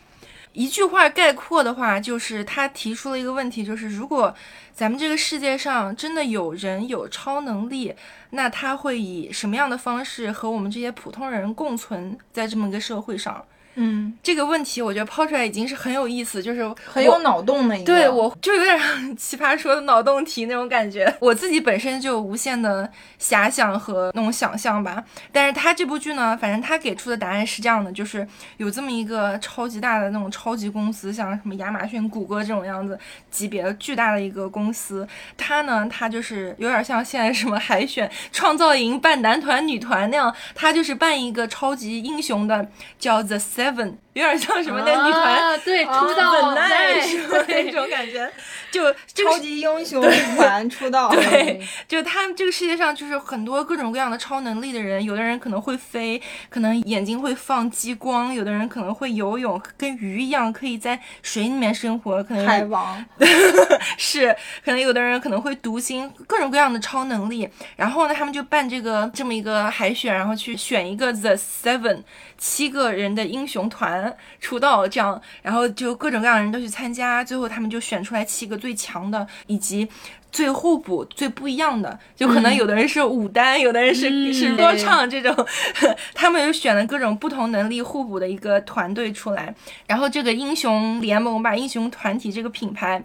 [0.59, 4.35] 一句话概括的话，就是他提出了一个问题，就是如果
[4.73, 7.95] 咱们这个世界上真的有人有超能力。
[8.31, 13.45] 那他会以什么样的方式和我们这些普通人共存在这么一个社会上？
[13.81, 17.85] 嗯，这个问题我觉得抛出来已经是很有意思，就是很有脑洞的一个。
[17.85, 21.11] 对，我就有点像奇葩说的脑洞题那种感觉。
[21.21, 25.01] 我自己本身就有无限的遐想和那种想象吧。
[25.31, 32.99] 但是他这部剧呢，反正他给出的答案是这样的，就是有这么一个超级大的那种超级公司，像什么亚马逊、谷歌这种样子
[33.31, 35.07] 级别的巨大的一个公司。
[35.37, 42.67] 他呢，他就是有点像现在什么海选创造营办男团、女团那样，他就是办一个超级英雄的，
[42.99, 43.68] 叫 The Seven。
[43.69, 43.99] seven.
[44.19, 48.29] 有点像什么那女团，对出道 那种感觉，
[48.69, 50.01] 就 超级英雄
[50.35, 51.09] 团出道。
[51.15, 63.03] 对，就他们这个世界上就是很多各种各样的超能力的人，有的人可能会飞，可能眼睛会放激光，有的人可能会游泳，跟鱼一样可以在水里面生活，可能海王
[63.97, 67.47] 是，可能有的人可能会读心，各种各样的超能力。
[67.77, 72.03] 然后呢，他们就办这个这么一个海选，然后去选一个 The Seven。
[72.41, 74.08] 七个人的英雄团
[74.39, 79.87] 出道，这样，然后就各种各样的人都去参加，最后他们就选出来七个最强的，以及
[80.31, 81.97] 最互补、最不一样的。
[82.15, 85.33] 就可能有的人是舞担，有的人是是说唱这种，
[86.13, 89.53] 他们就选了各种不同能力互补的一个团队出来。
[89.87, 93.03] 然后这个英雄联盟吧，英雄团体这个品牌。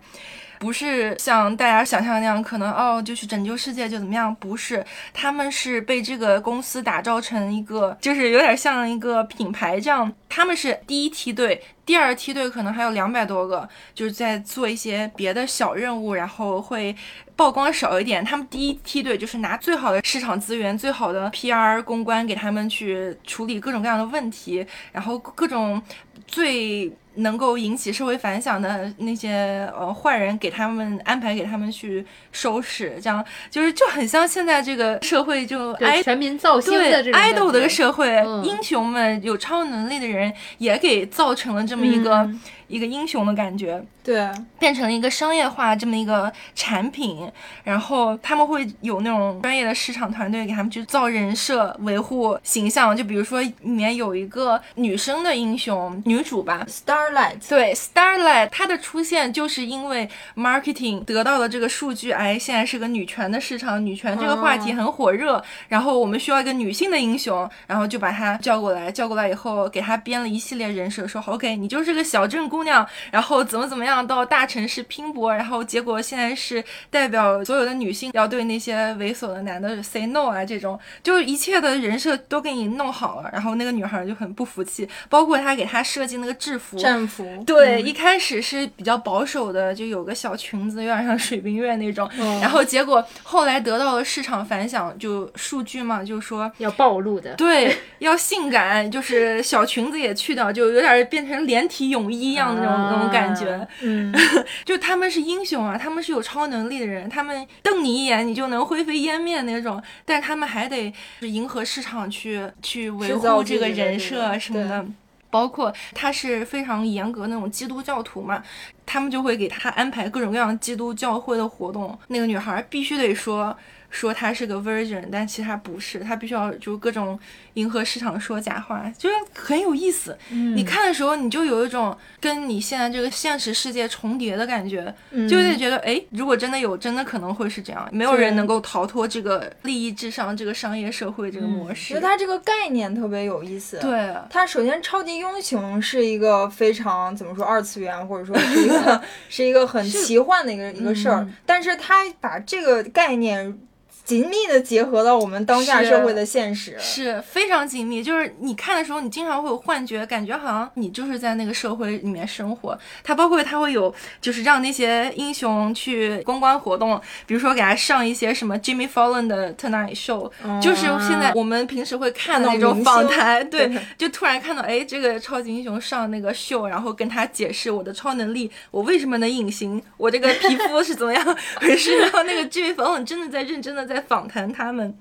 [0.59, 11.63] 不是像大家想象那样，可能哦就去拯救世界就怎么样，不是，他们是被这个公司打造成一个，就是有点像一个品牌这样，他们是第一梯队。
[11.87, 16.97] 第二梯队可能还有两百多个，就是在做一些别的小任务，然后会
[17.37, 18.25] 曝光少一点。
[18.25, 25.83] 他们第一梯队就是拿最好的市场资源、最好的 PR 公关给他们去处理各种各样的问题，然后各种
[26.27, 26.93] 最。
[27.17, 38.09] 能够引起社会反响的那些呃坏人，给他们安排给他们去收拾，这样就是就很像现在这个社会就爱全民造星的这种爱豆的社会，
[38.43, 42.29] 英雄们有超能力的人也给造成了这么一个。
[42.67, 47.31] 一个英雄的感觉，对，变成了一个商业化这么一个产品，
[47.63, 52.97] 然后他们会有那种专业的市场团队给他们去造人设、维护形象。
[52.97, 72.49] 就比如说里面有一个女生的英雄女主吧，Starlight，对，Starlight，她的出现就是因为 marketing 得到了这个数据，哎，现在是个女权的市场，女权这个话题很火热，然后我们需要一个女性的英雄，然后就把她叫过来，叫过来以后给她编了一系列人设，说 OK，你就是个小镇。
[72.55, 92.09] 姑娘，然后怎么怎么样到大城市拼搏，然后结果现在是代表所有的女性要对那些猥琐的男的 say no 啊，这种就是一切的人设都给你弄好了，然后那个女孩就很不服气，包括他给她设计那个制服战服，对，一开始是比较保守的，就有个小裙子，有点像水冰月那种，
[92.41, 102.44] 然后结果后来得到了市场反响，就数据嘛，就说要暴露的，对，要性感，就是小裙子也去掉，就有点变成连体泳衣一样。
[102.53, 104.13] 那种那种感觉，嗯，
[104.65, 114.85] 就他们是英雄啊，他们是有超能力的人，他们瞪你一眼你就能灰飞烟灭那种，但是他们还得是迎合市场去去维护这个人设什么的，
[115.31, 118.43] 包括他是非常严格那种基督教徒嘛，
[118.85, 123.57] 他们就会给他安排各种各样基督教会的活动，那个女孩必须得说。
[123.95, 127.17] 说他是个 virgin，但其实他不是，他必须要就各种
[127.53, 130.19] 迎合市场说假话，就是很有意思。
[130.31, 134.93] 你看的时候，你就有一种跟你现在这个现实世界重叠的感觉，
[135.29, 141.95] 就会觉得，哎，如果真的有，真的可能会是这样，没有人能够逃脱这个利益至上、这个商业社会这个模式。
[141.95, 143.79] 觉得它这个概念特别有意思。
[143.79, 153.57] 对，它首先超级英雄是一个非常怎么说二次元，或者说是一个 是一个很奇幻的一个一个事儿，但是它把这个概念。
[154.05, 158.03] 紧密的结合到我们当下社会的现实，是非常紧密。
[158.03, 162.79] 就是你看的时候，你经常会有幻觉，感觉好像你就是在那个社会里面生活。
[163.03, 170.31] 它包括它会有，就是让那些英雄去公关活动，比如说给他上一些什么 Jimmy Fallon 的 Tonight Show，
[170.61, 181.25] 就是现在我们平时会看的那种访谈，对， 就突然看到，哎，这个超级英雄上那个秀，然后跟他解释我的超能力，我为什么能隐形，我这个皮肤是怎么样
[181.57, 183.94] 回事，然后那个 Jimmy Fallon 真的在认真的在。
[183.95, 184.93] 在访谈他们，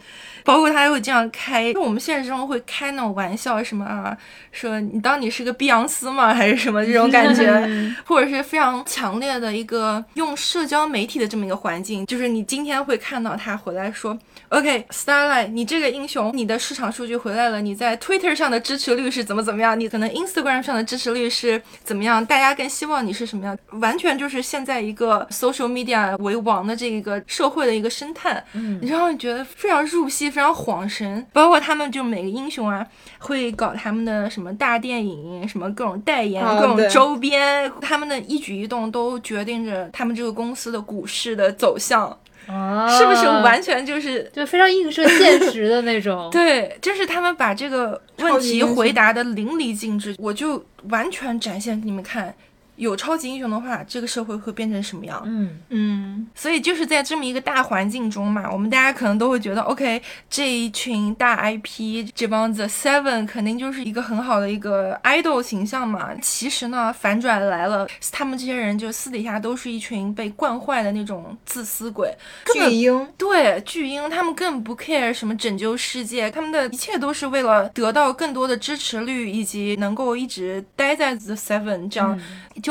[0.44, 4.16] 包括他还会这样开，就我们现实中会开那种玩笑，什么啊，
[4.52, 14.18] 说你当你是个碧昂斯吗，还是什么这种感觉，或者是非常强烈的一个用社交媒体的这么一个环境，就是你今天会看到他回来说
[14.54, 28.80] ，OK，Starlight，你这个英雄，你的市场数据回来了，你在 Twitter 上的支持率是怎么怎么样，你可能 Instagram 上的支持率是怎么样，大家更希望你是什么样，完全就是现在一个 social media 为王的这一个社会的一个生态，嗯。
[28.84, 31.26] 然后你觉得非常入戏，非常恍神。
[31.34, 32.86] 包括他们就每个英雄啊，
[33.18, 42.16] 会搞他们的什么大电影，什么各种代言、各种周边，他们的一举一动都决定着他们这个公司的股市的走向。
[42.46, 46.30] 是不是完全就是就非常映射现实的那种？
[46.32, 52.34] 对，就是他们把这个问题回答的淋漓尽致，我就完全展现给你们看。
[52.76, 55.22] 有超级英雄的话，这个社会会变成什么样？
[55.26, 66.10] 嗯嗯，所以就是在这么一个大环境中嘛，我们大家可能都会觉得， OK，这一群大 IP，这帮 The Seven 肯定就是一个很好的一个 idol 形象嘛。
[66.22, 72.12] 其实呢，反转来了，他们这些人就私底下都是一群被惯坏的那种自私鬼，
[72.54, 73.08] 巨婴。
[73.18, 82.20] 对，巨婴，他们根本不 care 什么拯救世界，他们的一切都是为了得到更多的支持率，以及能够一直待在 The Seven 这样。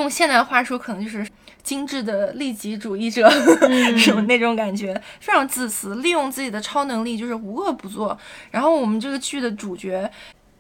[0.01, 1.27] 用现代话说，可能就是
[1.63, 3.31] 精致的利己主义者，
[3.97, 8.19] 什么那种感觉，非常自私，利用自己的超能力就是无恶不作。
[8.51, 10.11] 然后我们这个剧的主角，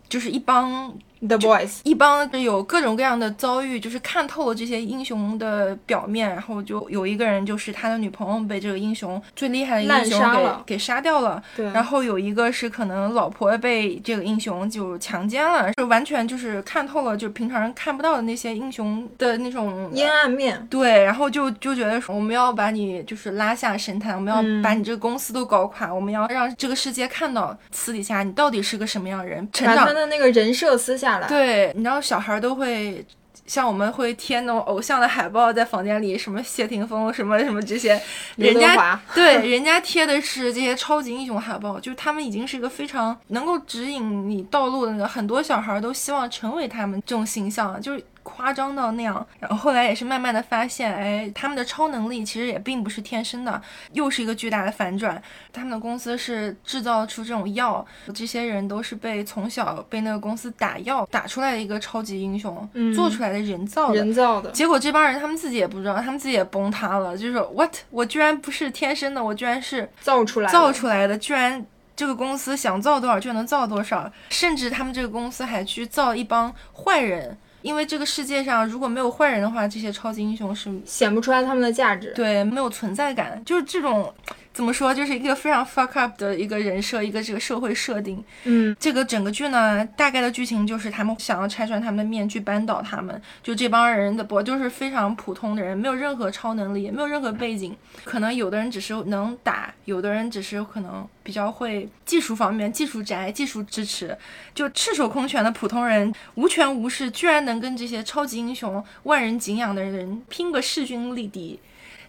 [0.08, 0.94] 就是一帮
[1.26, 10.62] The Boys，一帮有各种各样的遭遇，就是看透了这些英雄的表面，然后就有一个人就是他的女朋友被这个英雄最厉害的英雄给杀了。
[10.66, 29.76] 给杀掉了，对，然后有一个是可能老婆被这个英雄就强奸了，就完全就是看透了，就平常人看不到的那些英雄的那种阴暗面，对，然后就就觉得说我们要把你就是拉下神坛，我们要嗯把你这个公司都搞垮，我们要让这个世界看到私底下你到底是个什么样的人，成长。
[29.76, 31.28] 把他的那个人设私下来。
[31.28, 33.04] 对，你知道小孩都会。
[33.44, 38.00] 像我们会贴那种偶像的海报在房间里，什么谢霆锋，什么什么这些，
[38.36, 49.26] 人家对，人家贴的是这些超级英雄海报，就是他们已经是一个非常能够指引你道路的那个，很多小孩都希望成为他们这种形象，就是夸张到那样。
[49.38, 53.60] 然后后来也是慢慢的发现，哎，他们的超能力其实也并不是天生的，
[53.92, 55.20] 又是一个巨大的反转。
[55.52, 63.96] 他们的公司是制造出这种药，这些人都是被从小被那个公司打药打出来的一个超级英雄，嗯做出来的人造的。
[63.96, 71.64] 人造的，结果这帮人他们自己也不知道，他们自己也崩塌了，就是说 what，我居然不是天生的，我居然是造出来的，造出来的，居然
[71.94, 82.12] 这个公司想造多少就能造多少，甚至他们这个公司还去造一帮坏人，因为这个世界上如果没有坏人的话，这些超级英雄是显不出来他们的价值。
[82.14, 84.12] 对没有存在感，就是这种。
[84.52, 88.22] 怎么说，就是一个非常 fuck up 的一个人设，一个这个社会设定。
[88.44, 93.20] 嗯，这个整个剧呢，大概的剧情就是他们想要拆穿他们的面具，扳倒他们。
[93.42, 97.74] 就这帮人的不就是非常普通的人，没有任何超能力，也没有任何背景。
[98.04, 104.16] 可能有的人只是能打，有的人只是可能比较会技术方面、技术宅、技术支持。
[104.54, 111.58] 就赤手空拳的普通人，无权无势，居然能跟这些超级英雄、万人敬仰的人拼个势均力敌。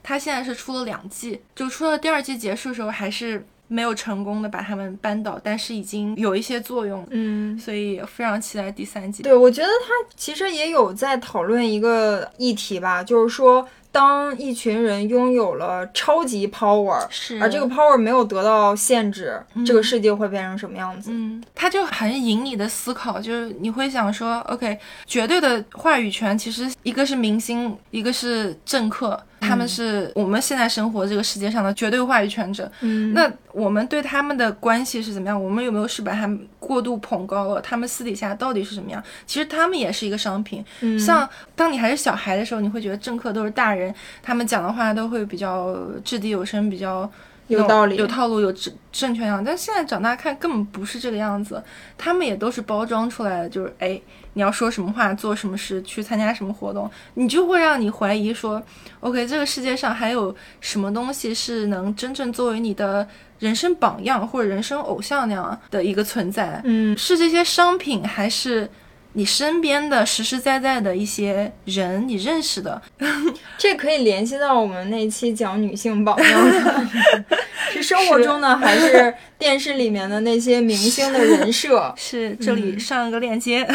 [0.04, 9.24] 他现在是出了两季，就出了第二季结束的时候，还是没有成功的把他们扳倒，但是已经有一些作用，嗯，所以非常期待第三季。
[9.24, 21.12] 对，我觉得他其实也有在讨论一个议题吧，就是说，当一群人拥有了超级 power，是，而这个 power 没有得到限制，嗯这个世界会变成什么样子？
[21.14, 32.70] 嗯，他就很引你的思考，就是你会想说，OK，绝对的话语权其实一个是明星，一个是政客，他们是我们现在生活这个世界上的绝对话语权者。
[32.82, 35.42] 嗯，那我们对他们的关系是怎么样？
[35.42, 37.62] 我们有没有是把他们过度捧高了？
[37.62, 39.04] 他们私底下到底是什么样？
[39.28, 40.66] 其实他们也是一个商品。
[40.82, 43.83] 嗯像当你还是小孩的时候，你会觉得政客都是大人，
[44.22, 47.10] 他们讲的话都会比较掷地有声，比较
[47.48, 49.44] 有道理有套路、有正正确样。
[49.44, 51.62] 但现在长大看，根本不是这个样子。
[51.98, 54.00] 他们也都是包装出来的，就是哎，
[54.34, 58.62] 你要说什么话，做什么事，去参加什么活动，你就会让你怀疑说
[59.02, 63.08] ，OK，这个世界上还有什么东西是能真正作为你的
[63.40, 66.62] 人生榜样或者人生偶像那样的一个存在？
[66.64, 68.70] 嗯，是这些商品，还是
[69.14, 72.82] 你身边的实实在在的一些人，你认识的？
[73.58, 76.88] 这可以联系到我们那期讲女性榜样的，
[77.72, 81.94] 是生活中呢，还是电视里面的那些明星的人设？
[81.98, 83.68] 是这里嗯上一个链接。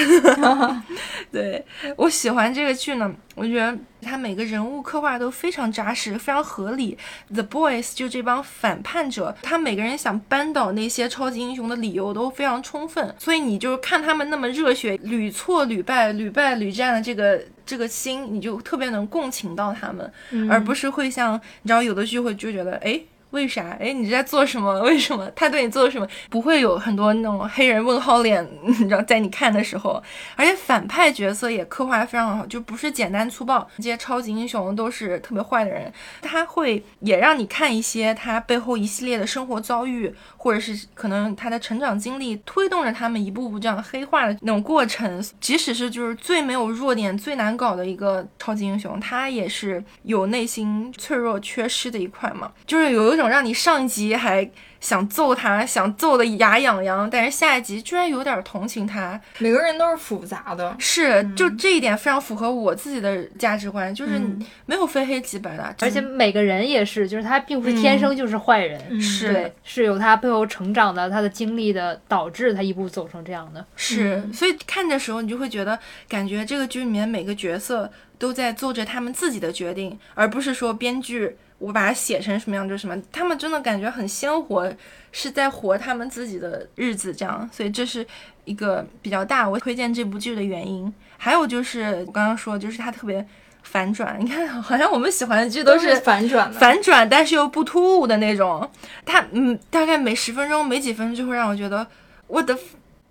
[1.30, 1.64] 对
[1.96, 6.98] 我喜欢这个剧呢，我觉得他每个人物刻画都非常扎实，非常合理。
[7.32, 20.12] The Boys 就这帮反叛者，他每个人想扳倒那些超级英雄的理由都非常充分，所以你就看他们那么热血，屡挫屡败、屡败屡战的这个这个心，你就特别能共情到他们，
[20.50, 23.00] 而不是会像你知道有的剧会就觉得哎。
[23.30, 23.76] 为啥？
[23.78, 24.80] 哎，你在做什么？
[24.84, 26.06] 为什么他对你做了什么？
[26.30, 30.02] 不会有很多那种黑人问号脸，你知道，在你看的时候，
[30.36, 45.22] 而且反派角色也刻画的非常好，就不是简单粗暴，这些超级英雄都是特别坏的人，他会也让你看一些他背后一系列的生活遭遇，或者是可能他的成长经历推动着他们一步步这样黑化的那种过程。
[45.40, 54.48] 即使是就是最没有弱点、最难搞的一个超级英雄，他也是有内心脆弱、缺失的一块嘛，就是有一种让你上集还
[54.80, 64.46] 想揍他，想揍的牙痒痒，但是下一集居然有点同情他，每个人都是复杂的，是，就这一点非常符合我自己的价值观，就是嗯。
[64.66, 69.00] 没有非黑即白的，而且每个人也是，就是他并不是天生就是坏人，嗯。
[69.00, 73.64] 是，是有他背后成长的、他的经历的，导致他一步走成这样的。
[73.74, 74.32] 是，嗯。
[74.32, 84.72] 所以看的时候你就会觉得，感觉这个剧里面每个角色都在做着他们自己的决定，而不是说编剧我把它写成什么样就是什么，他们真的感觉很鲜活，
[85.10, 88.06] 是在活他们自己的日子这样，所以这是
[88.44, 90.92] 一个比较大我推荐这部剧的原因。
[91.16, 93.26] 还有就是我刚刚说，就是它特别
[93.64, 96.52] 反转，你看好像我们喜欢的剧都是反转。
[96.52, 98.70] 反转，但是又不突兀的那种。
[99.04, 101.84] 它嗯，大概每十分钟、每几分钟就会让我觉得，
[102.28, 102.56] 我的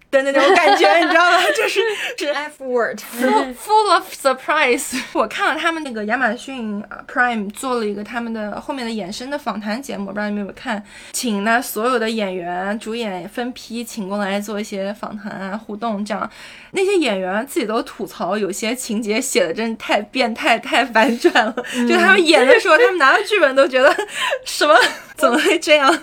[0.09, 1.37] 的那种感觉， 你知道吗？
[1.55, 1.81] 就是
[2.17, 4.97] 是 F word，full full of surprise。
[5.13, 10.83] 我看了他们那个亚马逊呃 Prime 做了一个他们的后面的衍生的访谈节目，不知道你们有没有看？
[11.11, 16.29] 请那所有的演员、主演分批请过来做一些访谈啊、互动，这样
[16.71, 21.53] 那些演员自己都吐槽，有些情节写的真太变态、太反转了。
[21.87, 23.93] 就他们演的时候，他们拿到剧本都觉得
[24.45, 24.75] 什么
[25.15, 25.93] 怎么会这样？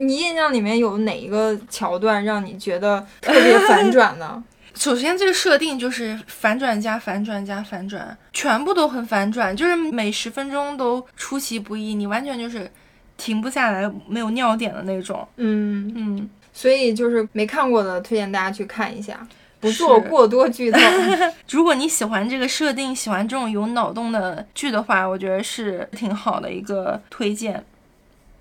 [0.00, 4.42] 你印象里面有哪一个桥段让你觉得特别反 转呢？
[4.74, 12.70] 首先，这个设定就是反转加反转加反转，全部都很反转，就是每十分钟都出其不意，你完全就是
[13.18, 15.26] 停不下来，没有尿点的那种。
[15.36, 19.26] 嗯，嗯，所以就是没看过的，推荐大家去看一下，
[19.60, 20.78] 不做过多剧透。
[21.50, 27.62] 如果你喜欢这个设定，喜欢这种有脑洞的剧的话，我觉得是挺好的一个推荐。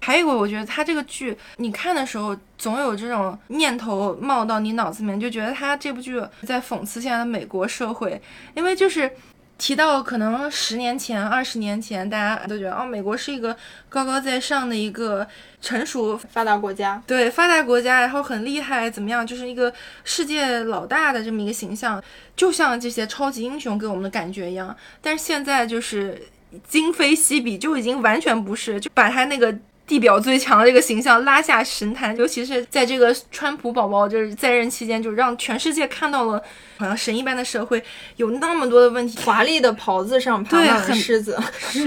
[0.01, 8.21] 还有一个，我觉得他这个剧，你看的时候总有这种念头冒到你脑子里面，就觉得他这部剧在讽刺现在的美国社会，
[8.55, 9.11] 因为就是
[9.57, 13.55] 提到可能十年前、二十年前，大家都觉得哦，美国是一个
[13.89, 15.27] 高高在上的一个
[15.61, 19.71] 成熟发达国家，对发达国家，然后很厉害，怎么样，就是一个
[20.05, 22.01] 世界老大的这么一个形象，
[22.37, 24.73] 就像这些超级英雄给我们的感觉一样。
[25.01, 26.27] 但是现在就是
[26.65, 29.53] 今非昔比，就已经完全不是，就把他那个。
[29.89, 36.41] 地表最强的这个形象拉下神坛，尤其是在这个川普宝宝就是在任期间，就让全世界看到了
[36.79, 37.83] 好像神一般的社会
[38.15, 39.19] 有那么多的问题。
[39.19, 41.37] 华丽的袍子上爬满了对很虱子，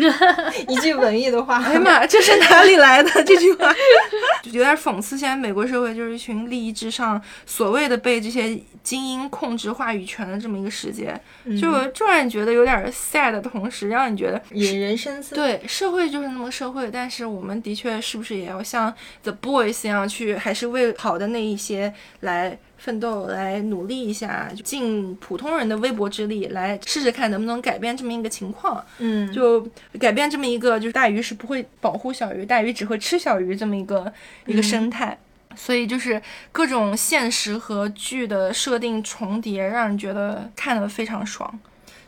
[0.69, 1.63] 一句文艺的话。
[1.63, 3.73] 哎呀妈，这是哪里来的这句话？
[4.45, 11.19] 就有点讽刺，现在美国社会就是一群利益至上、所谓的被这些精英控制话语权的这么一个世界，
[11.61, 15.35] 就就让你觉得有点 sad 的同时，让你觉得引人深思。
[15.35, 28.85] 对社会就是那么个社会，但是我们的确是不是也要像 The Boys 一样去，还是为好的那一些来奋斗，来努力一下，就尽普通人的微薄之力来试试看能不能改变这么一个情况。
[28.99, 29.65] 嗯，就
[30.01, 34.13] 改变这么一个，就是大鱼是不会保护小鱼，大鱼只会吃小鱼这么一个
[34.47, 35.17] 一个生态。
[35.55, 36.21] 所以就是
[36.51, 41.61] 各种现实和剧的设定重叠，让人觉得看得非常爽。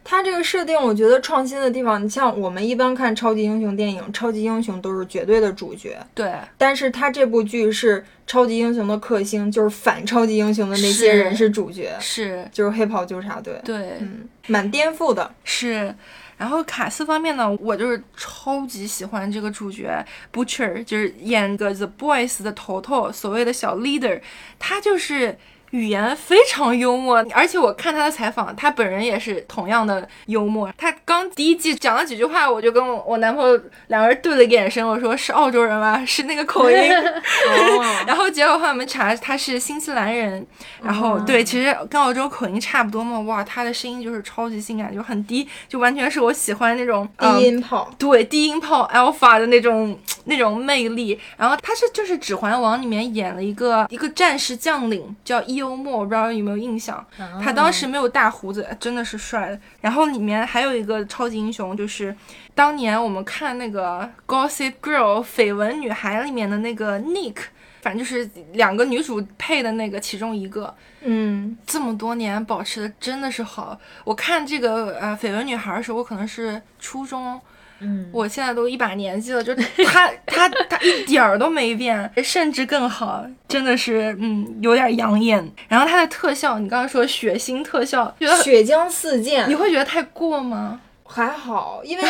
[0.06, 15.34] 它这个设定，我觉得创新的地方，你像我们一般看超级英雄电影，超级英雄都是绝对的主角，对，但是它这部剧是超级英雄的克星，就是反超级英雄的那些人是是主角，是，就是黑袍纠察队，对，嗯，蛮颠覆的。
[15.42, 15.94] 是。
[16.36, 24.20] 然后卡斯方面呢，我就是超级喜欢这个主角 Butcher，就是演个 The Boys 的头头，所谓的小 leader，
[24.58, 25.38] 他就是。
[25.74, 30.72] 语言非常幽默，而且我看他的采访，他本人也是同样的幽默。
[30.78, 36.00] 他刚第一季讲了几句话，我就跟我我男朋友两个人对了一个眼神，我说是澳洲人吗？
[36.06, 36.76] 是那个口音。
[36.78, 40.46] 哦， 然后结果后来我们查他是新西兰人，
[40.80, 43.18] 然后、哦对，其实跟澳洲口音差不多嘛。
[43.22, 51.18] 哇，他的声音就是超级性感，就很低，就完全是我喜欢那种低嗯音炮，对低音炮 alpha 的那种那种魅力。
[51.36, 57.04] 然后他是就是《指环王》里面演了一个一个战士将领叫伊欧莫，我不知道有没有印象。
[57.42, 59.60] 他当时没有大胡子，真的是帅的。
[59.80, 62.14] 然后里面还有一个超级英雄，就是
[62.54, 67.36] 当年我们看那个《Gossip Girl》绯闻女孩里面的那个 Nick，
[67.82, 70.74] 反正就是两个女主配的那个其中一个。
[71.00, 73.78] 嗯，这么多年保持的真的是好。
[74.04, 77.40] 我看这个呃绯闻女孩的时候，我可能是初中。
[77.84, 79.54] 嗯，我现在都一把年纪了，就
[79.86, 85.48] 他他他一点儿都没变，甚至更好，真的是嗯有点养眼。
[85.68, 90.80] 然后他的特效，你刚刚说血腥特效，觉得血浆四溅你会觉得太过吗？
[91.06, 92.02] 还好，因为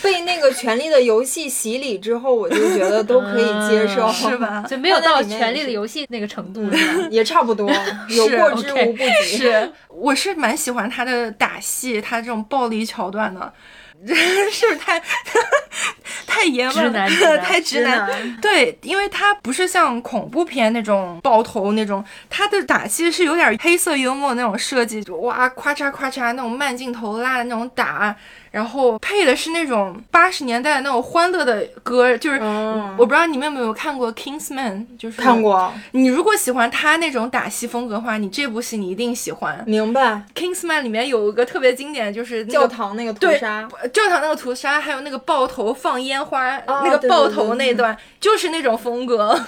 [0.00, 4.36] 被那个《权力的游戏》洗礼之后，我就觉得都可以接受，嗯是？
[4.38, 4.64] 吧？
[4.68, 7.08] 就没有到《权力的游戏》那个程度，是吧？
[7.10, 7.68] 也差不多，
[8.10, 9.38] 有过之无不及。
[9.38, 13.52] 是，我是蛮喜欢他的打戏，他这种暴力桥段的。
[14.06, 15.02] 是不是太
[16.26, 17.10] 太爷们儿直男
[17.42, 18.38] 太直男？
[18.40, 28.14] 对，因为他不是像恐怖片那种爆头那种，他的打戏是有点黑色幽默那种设计，就哇咔嚓咔嚓那种慢镜头拉的那种打，
[28.50, 35.40] 然后配的是那种八十年代那种欢乐的歌，就是、嗯我不知道你们有没有看过《Kingsman》，就是看。
[35.40, 39.62] 过，你如果喜欢他那种打戏风格的话，你这部戏你一定喜欢。
[39.66, 40.22] 明白。
[40.34, 49.38] Kingsman 里面有一个特别经典，就是那教堂那个屠杀，教堂那个屠杀，还有那个爆头放烟花、哦那个爆头对那段，就是那种风格。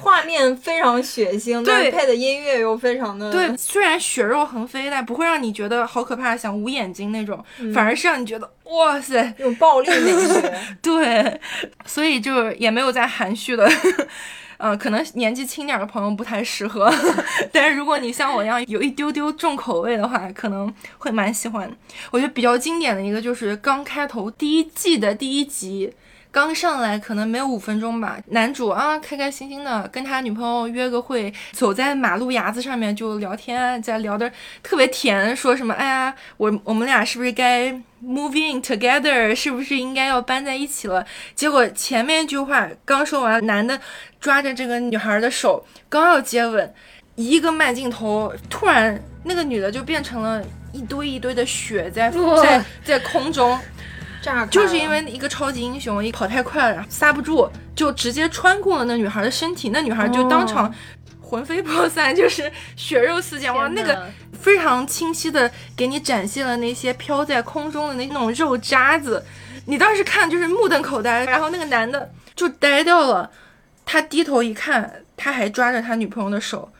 [0.00, 7.42] 画面非常血腥，配的音乐又非常的对，虽然血肉横飞，但不会让你觉得好可怕，想捂眼睛那种，
[7.72, 10.54] 反而是让你觉得哇塞，那种暴力美学。
[10.82, 11.40] 对，
[11.86, 13.68] 所以就也没有再含蓄的。
[14.56, 16.90] 呃，可能年纪轻点的朋友不太适合，
[17.50, 21.68] 但是如果你像我一样有一丢丢重口味的话，可能会蛮喜欢。
[22.12, 25.92] 我觉得比较经典的一个就是刚开头第一季的第一集。
[26.34, 34.28] 刚上来可能没有五分钟吧，男主啊开开心心的跟他女朋友约个会，走在马路牙子上面就聊天，在聊的
[34.60, 37.70] 特别甜，说什么哎呀我我们俩是不是该
[38.04, 41.06] moving together，是不是应该要搬在一起了？
[41.36, 43.80] 结果前面一句话刚说完，男的
[44.20, 46.74] 抓着这个女孩的手刚要接吻，
[47.14, 52.10] 一个慢镜头，突然那个女的就变成了一堆一堆的血在
[52.42, 53.56] 在在空中。
[54.50, 60.72] 就是因为一个超级英雄一跑太快了，刹不住，就直接穿过了那女孩的身体，那女孩就当场
[61.20, 63.54] 魂飞魄散，就是血肉四溅。
[63.54, 64.06] 哇，那个
[64.40, 69.24] 非常清晰的给你展现了那些飘在空中的那那种肉渣子，
[69.66, 71.24] 你当时看就是目瞪口呆。
[71.24, 73.30] 然后那个男的就呆掉了，
[73.84, 76.70] 他低头一看，他还抓着他女朋友的手，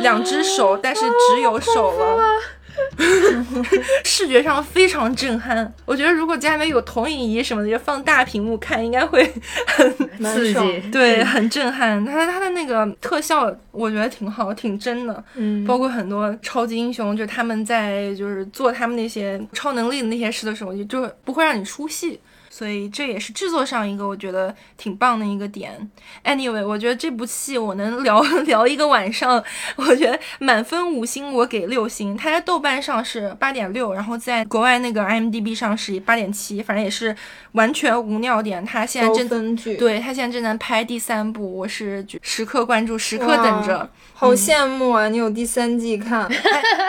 [0.00, 2.28] 两只手，但是只有手了。
[4.04, 9.22] 视觉上非常震撼，我觉得如果家里面有投影仪什么的，就放大屏幕看，应该会
[9.66, 9.92] 很
[10.24, 12.04] 刺激，对，很震撼。
[12.04, 15.24] 它它的那个特效，我觉得挺好，挺真的。
[15.34, 22.20] 嗯，包括很多超级英雄，就他们在就是做他们那些超能力的那些事的时候，就就不会让你出戏。
[22.54, 25.90] 所以这也是制作上一个我觉得挺棒的一个点。
[26.22, 29.42] Anyway，我觉得这部戏我能聊 聊一个晚上。
[29.74, 32.16] 我觉得满分五星，我给六星。
[32.16, 37.16] 它在豆瓣上是八点六，然后在国外那个 IMDB 上是八点七，反正也是
[37.52, 38.64] 完全无尿点。
[38.64, 43.90] 它现在正对它现在正在拍第三部，我是时刻关注，时刻等着。
[44.16, 45.08] 好羡慕啊！
[45.08, 46.30] 你有第三季看，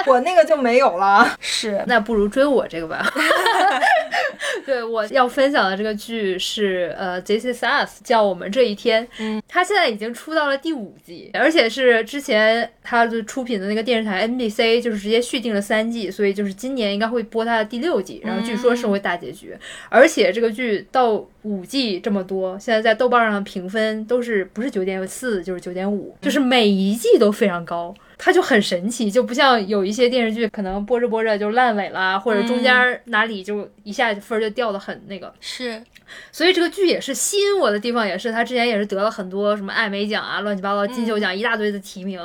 [0.06, 1.28] 我那个就没有了。
[1.42, 3.04] 是，那不如追我这个吧。
[4.64, 9.08] 对，我要分享的这个剧是呃《This Is Us》，叫我们这一天。
[9.20, 19.56] 嗯，它现在已经出到了第五季，而且是之前它的出品的那个电视台 NBC 就是直接续订了三季，所以就是今年应该会播它的第六季，然后据说是会大结局。
[19.90, 35.34] 而且这个剧到五季这么多，现在在豆瓣上的评分都是不是九点四就是九点五，就是每一季都非常高，它就很神奇，就不像有一些电视剧可能播着播着就烂尾了，或者中间哪里就一下分就掉的很那个。
[35.40, 35.84] 是，
[36.32, 42.20] 所以这个剧也是吸引我的地方，也是它之前也是得了很多什么艾美奖啊、乱七八糟金球奖一大堆的提名，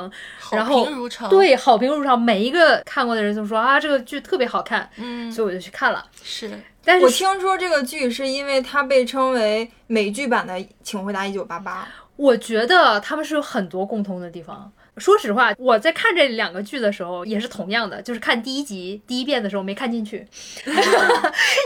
[0.51, 0.85] 然后
[1.29, 6.05] 对好评如潮，每一个看过的人都说啊这个剧特别好看，嗯，所以我就去看了。
[6.23, 6.49] 是。
[6.83, 11.83] 但是我听说这个剧是因为它被称为美剧版的《请回答一九八八》。
[12.15, 14.71] 我觉得他们是有很多共通的地方。
[14.97, 20.27] 说实话，我在看这两个剧的时候也是同样的，就是看第一集第一遍的时候没看进去。
[20.31, 20.69] 是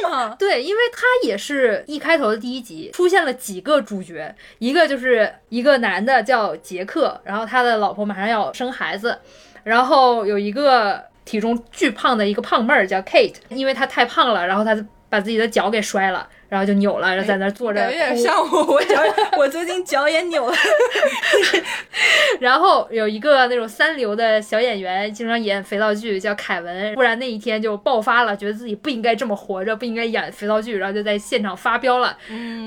[0.08, 0.36] 吗？
[0.38, 9.18] 对，因为它也是一开头的第一集出现了几个主角，一个就是一个男的叫杰克，然后他的老婆马上要生孩子，
[9.64, 14.86] 然后有一个体重巨胖的一个胖妹儿叫 Kate，因为她太胖了，然后她。
[15.16, 17.86] 把自己的脚给摔了，然后就扭了，然后在那坐着。
[17.86, 19.02] 有点像我，我脚
[19.40, 20.56] 我最近脚也扭了。
[22.42, 26.94] 然后有一个那种三流的小演员，经常演肥皂剧，叫凯文。
[26.96, 32.18] 忽然那一天就爆发了，觉得自己不应该这么活着，不应该演肥皂剧，然后就在现场发飙了。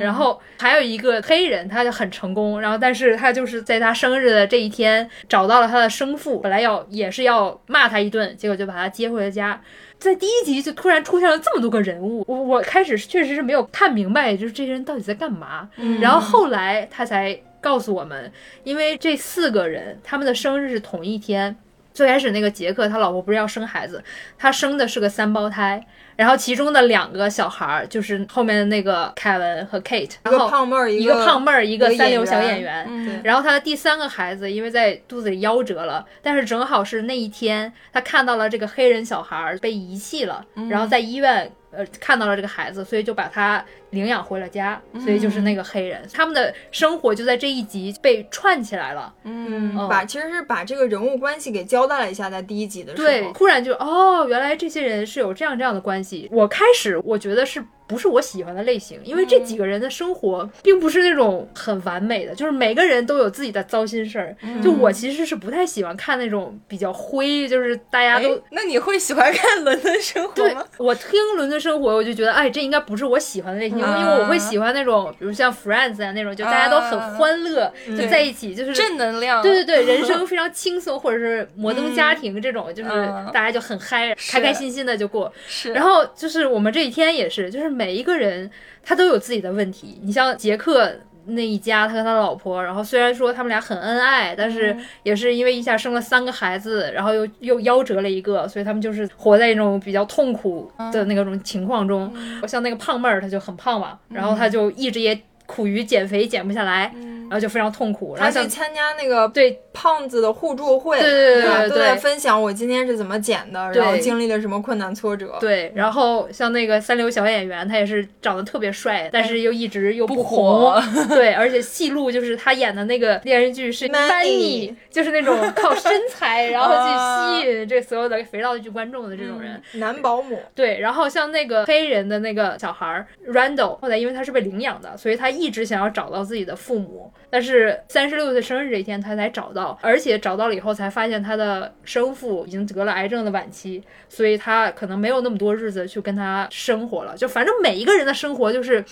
[0.00, 9.60] 然后还有一个黑人，他就很成功，然后但是他就是在他生日的这一天找到了他的生父，本来要也是要骂他一顿，结果就把他接回了家。
[9.98, 15.68] 在第一集就突然出现了这么多个人物，我我开始确实是没有看明白，就是这些人到底在干嘛。
[16.00, 18.30] 然后后来他才告诉我们，
[18.62, 21.56] 因为这四个人他们的生日是同一天。
[21.94, 24.00] 最开始那个杰克他老婆不是要生孩子，
[24.38, 25.84] 他生的是个三胞胎。
[26.18, 33.22] 然后其中的两个小孩儿就是后面的那个凯文和 Kate，一个胖妹儿，一个胖妹儿，一个三流小演员。
[33.22, 43.64] 然后他的第三个孩子因为在肚子里夭折了，但是正好是那一天他看到了这个黑人小孩被遗弃了，然后在医院呃看到了这个孩子，所以就把他。
[43.90, 49.10] 领养回了家，所以就是那个黑人，他们的生活就在这一集被串起来了。
[49.24, 56.07] 嗯，把其实是把这个人物关系给交代了一下，在第一集的时候，对，突然就哦，原来这些人是有这样这样的关系。
[56.30, 64.36] 我开始我觉得是不是我喜欢的类型，因为这几个人的生活并不是那种很完美的，就是每个人都有自己的糟心事儿。
[64.62, 68.40] 就我其实是不太喜欢看那种比较灰，就是大家都。
[68.50, 70.64] 那你会喜欢看《伦敦生活》吗？
[70.76, 73.78] 我听《伦敦生活》，我就觉得，哎，这应该不是我喜欢的类型。
[73.78, 79.42] 因为我会喜欢那种，比如像 Friends 啊那种，就大家都很欢乐，就在一起，就是正能量。
[79.42, 82.90] 对对对，人生非常轻松，或者是摩登家庭 这种，就是
[83.32, 85.32] 大家就很嗨，开开心心的就过。
[85.46, 85.72] 是。
[85.72, 88.50] 然后就是我们这一天也是，就是每一个人
[88.82, 90.00] 他都有自己的问题。
[90.02, 90.92] 你像杰克。
[91.30, 102.10] 那一家，他和他老婆，然后虽然说他们俩很恩爱，但是也是因为一下生了三个孩子，然后又又夭折了一个，所以他们就是活在一种比较痛苦的那种情况中。
[102.46, 106.94] 像那个胖妹儿，她就很胖嘛，然后她就一直也苦于减肥，减不下来。
[107.28, 115.36] 然后就非常痛苦，然后他去参加那个对胖子的互助会，对对对，都在分享我今天是怎么减的，然后经历了什么困难挫折。
[115.40, 120.74] 对，然后像那个三流小演员，他也是长得特别帅，但是又一直又不红。
[121.08, 129.60] 对，而且戏路就是他演的那个电视剧是 money，就是那种靠身材 然后去吸引这所有的肥皂剧观众的这种人。
[129.74, 130.38] 男保姆。
[130.54, 137.12] 对，然后像那个黑人的那个小孩 Randall，后来因为他是被领养的，所以他一直想要找到自己的父母。
[137.30, 147.16] 但是三十六岁生日这一天，他才找到，而且找到了以后才发现他的生父已经得了癌症的晚期，所以他可能没有那么多日子去跟他生活了。
[147.16, 148.82] 就反正每一个人的生活就是，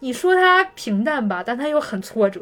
[0.00, 2.40] 你说他平淡吧，但他又很挫折；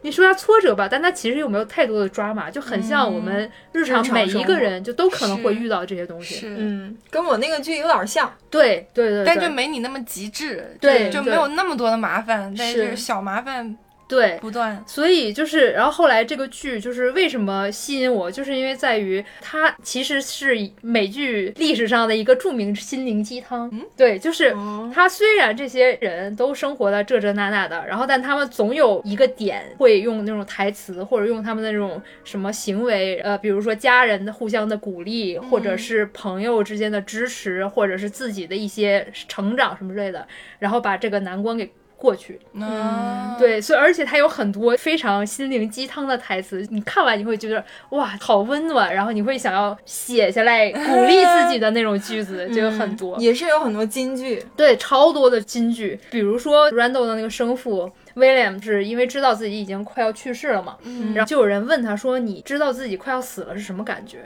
[0.00, 6.46] 你说他挫折吧，但他其实又没有太多的抓马，就很像我们日常每一个人就都可能会遇到这些东西。
[6.46, 8.32] 嗯，跟我那个剧有点像。
[8.48, 13.76] 对对对，但就没你那么极致，对，就没有那么多的麻烦，但是小麻烦。
[14.08, 23.68] 对，不断，所以就是，然后后来这个剧就是为什么吸引我，就是因为在于它其实是美剧历史上的一个著名心灵鸡汤。
[23.72, 24.54] 嗯，对，就是
[24.94, 40.26] 它虽然这些人都生活在这这那那的，然后但他们总有一个点会用那种台词，或者用他们的那种什么行为，呃，比如说家人的互相的鼓励，或者是朋友之间的支持，或者是自己的一些成长什么之类的，
[40.60, 41.68] 然后把这个难关给。
[41.96, 60.76] 过去，嗯，对，所以而且它有很多非常心灵鸡汤的台词，你看完你会觉得哇，好温暖，然后你会想要写下来鼓励自己的那种句子，就有很多，也是有很多金句，对，超多的金句，比如说 Randall 的那个生父 William 是因为知道自己已经快要去世了嘛，
[61.14, 64.18] 然后就有人问他说，你知道自己快要死了是什么感觉？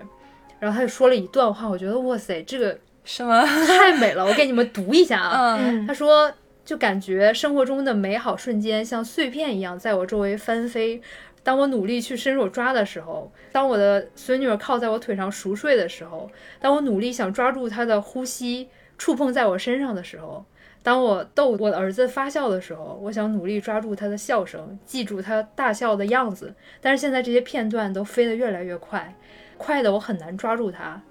[0.59, 3.43] 然后他就说了一段话，我觉得哇塞，这个什么？
[3.67, 6.31] 太美了，我给你们读一下啊，他说。
[6.71, 11.03] 就感觉生活中的美好瞬间像碎片一样在我周围翻飞。
[11.43, 20.45] 当我努力去伸手抓的时候，当我的孙女儿靠在我腿上熟睡的时候，当我努力想抓住她的呼吸触碰在我身上的时候，
[20.81, 26.55] 当我逗我的儿子发笑的时候，我想努力抓住他的笑声，记住他大笑的样子。
[26.81, 29.13] 但是现在这些片段都飞得越来越快，
[29.59, 31.03] 快的我很难抓住它。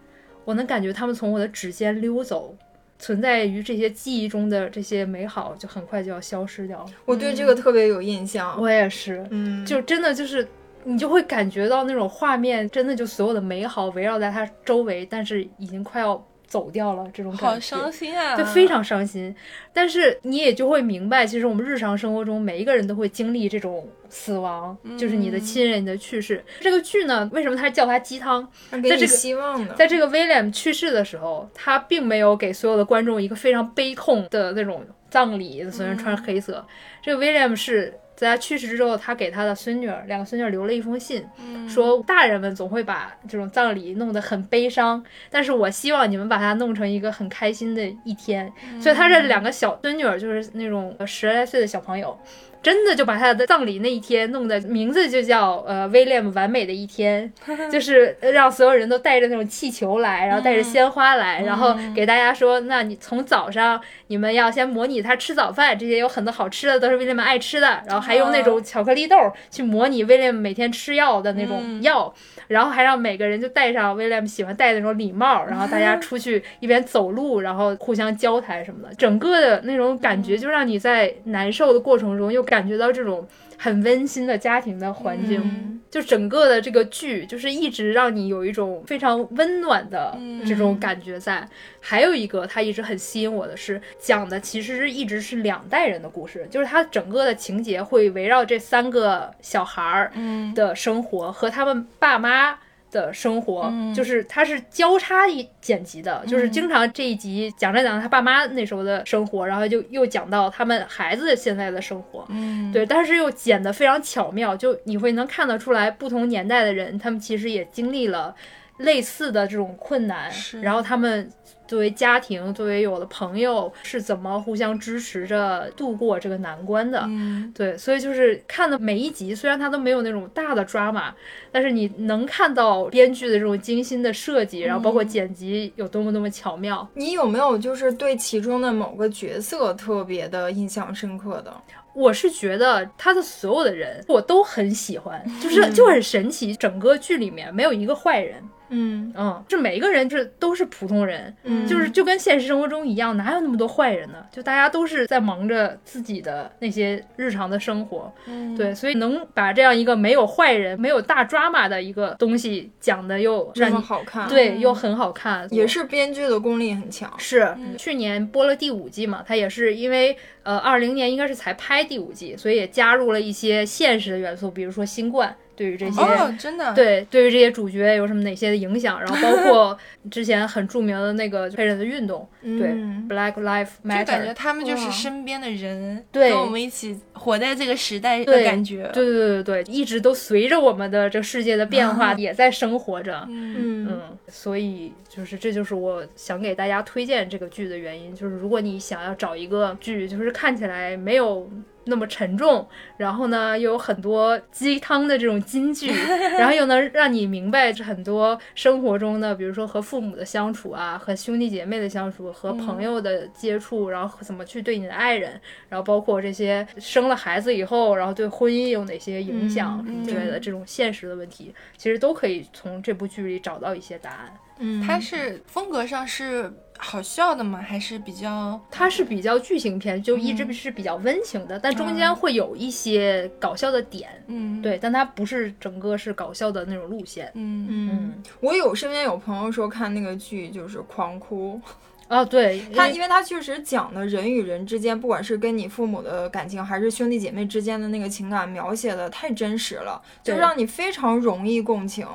[0.45, 2.55] 我能感觉他们从我的指尖溜走。
[2.99, 6.85] 存在于这些记忆中的这些美好，就很快就要消失掉了。
[7.05, 10.47] 我对这个特别有印象，我也是，嗯，就真的就是
[10.83, 16.23] 你就会感觉到那种画面，真的就所有的美好围绕在它周围，但是已经快要。
[16.49, 19.33] 走掉了，这种感觉好伤心啊，就非常伤心。
[19.71, 26.43] 但是你也就会明白，其实我们日常生活中每一个人都会经历这种死亡，就是你的亲人的去世。
[26.59, 28.45] 这个剧呢，为什么他叫它鸡汤？
[28.71, 36.65] 在这个希望呢，在这个 William 去世的时候，他并没有给所有的观众一个非常悲痛的那种葬礼，虽然穿黑色。
[37.01, 37.93] 这个 William 是。
[38.19, 41.25] 在他去世之后，他给他的孙女儿两个孙女儿留了一封信，
[41.69, 48.51] 说大人们总会把这种葬礼弄得很悲伤，但是我希望你们把它弄成一个很开心的一天。
[48.81, 52.19] 所以他这两个小孙女儿就是那种十来岁的小朋友。
[52.61, 57.31] 真的就把他的葬礼那一天弄的名字就叫呃威廉完美的一天，
[57.71, 69.15] 就是让所有人都带着那种气球来，然后带着鲜花来， 然后给大家说，那你从早上你们要先模拟他吃早饭，这些有很多好吃的都是威廉们爱吃的，然后还用那种巧克力豆
[69.49, 72.13] 去模拟威廉每天吃药的那种药，
[72.49, 82.45] 然后还让每个人就戴上威廉喜欢戴的那种礼帽， 然后大家出去一边走路，然后互相交谈什么的，整个的那种感觉就让你在难受的过程中又。
[82.49, 83.27] 感觉到这种
[83.57, 91.47] 很温馨的家庭的环境，就整个的这个剧就是一直让你有一种非常温暖的这种感觉在。
[91.79, 100.11] 还有一个，它一直很吸引我的是讲的其实是一直是两代人的故事，就是它整个的情节会围绕这三个小孩儿
[100.53, 102.57] 的生活和他们爸妈。
[102.91, 118.35] 的生活就是它是交叉一剪辑的，就是经常这一集讲着讲着他爸妈那时候的生活，然后就又讲到他们孩子现在的生活，嗯，对，但是又剪得非常巧妙，就你会能看得出来不同年代的人，他们其实也经历了
[118.77, 120.31] 类似的这种困难，
[120.61, 121.29] 然后他们。
[121.69, 127.03] 作为家庭，作为有了朋友，是怎么互相支持着度过这个难关的？
[127.07, 131.13] 嗯，对，所以就是看的每一集，虽然它都没有那种大的抓马，
[131.51, 136.87] 但是你能看到编剧的这种精心的设计，然后包括剪辑有多么多么巧妙。
[136.95, 141.53] 你有没有就是对其中的某个角色特别的印象深刻的？
[141.93, 148.41] 我是觉得他的所有的人我都很喜欢，就是就很神奇，整个剧里面没有一个坏人。
[148.69, 149.11] 嗯。
[149.15, 151.67] 嗯，就每一个人这都是普通人，嗯。
[151.67, 154.25] 就是就跟现实生活中一样，哪有那么多坏人呢？
[154.31, 167.11] 就大家都是在忙着自己的那些日常的生活，嗯，对，所以能把这样一个没有坏人、没有大 drama 的一个东西讲的又这么好看，对又很好看，也是编剧的功力很强。
[167.17, 175.99] 是去年播了第五季嘛，它也是因为呃二零年应该是才拍第五季，所以也加入了一些现实的元素，比如说新冠对于这些。
[175.99, 178.97] 哦，真的，对，对于这些主角有什么哪些的影响？
[178.97, 179.77] 然后包括
[180.09, 188.89] 之前很著名的那个黑人的运动，对嗯，Black Lives 就感觉 Matter，他们就是身边的人，对跟我们一起活在这个时代的感觉。
[188.93, 193.27] 对对对对对，一直都随着我们的这个世界的变化，也在生活着。
[193.27, 201.49] 嗯，嗯嗯，所以就是这就是我想给大家推荐这个剧的原因，就是如果你想要找一个剧，就是看起来没有
[201.89, 202.67] 那么沉重，
[202.97, 205.91] 然后呢又有很多鸡汤的这种金句，
[206.37, 220.39] 然后又能让你明白很多生活中的，比如说和父母的相处啊，和兄弟姐妹的相处，和朋友的接触，然后怎么去对你的爱人，然后包括这些生了孩子以后，然后对婚姻有哪些影响什么之类的。
[220.39, 224.33] 这种现实的问题，其实都可以从这部剧里找到一些答案。
[224.59, 226.51] 嗯，它是风格上是
[226.81, 227.59] 好笑的吗？
[227.61, 228.59] 还是比较？
[228.71, 234.61] 它是比较剧情片，就一直是比较温情的，但中间会有一些搞笑的点，嗯。
[234.61, 237.29] 对，但它不是整个是搞笑的那种路线。
[237.35, 237.67] 嗯。
[237.69, 241.59] 嗯，我有身边有朋友说看那个剧就是狂哭，
[242.07, 252.07] 哦，对，他因为他确实讲的人与人之间，不管是跟你父母的感情，还是兄弟姐妹之间的那个情感，描写的太真实了，就让你非常容易共情。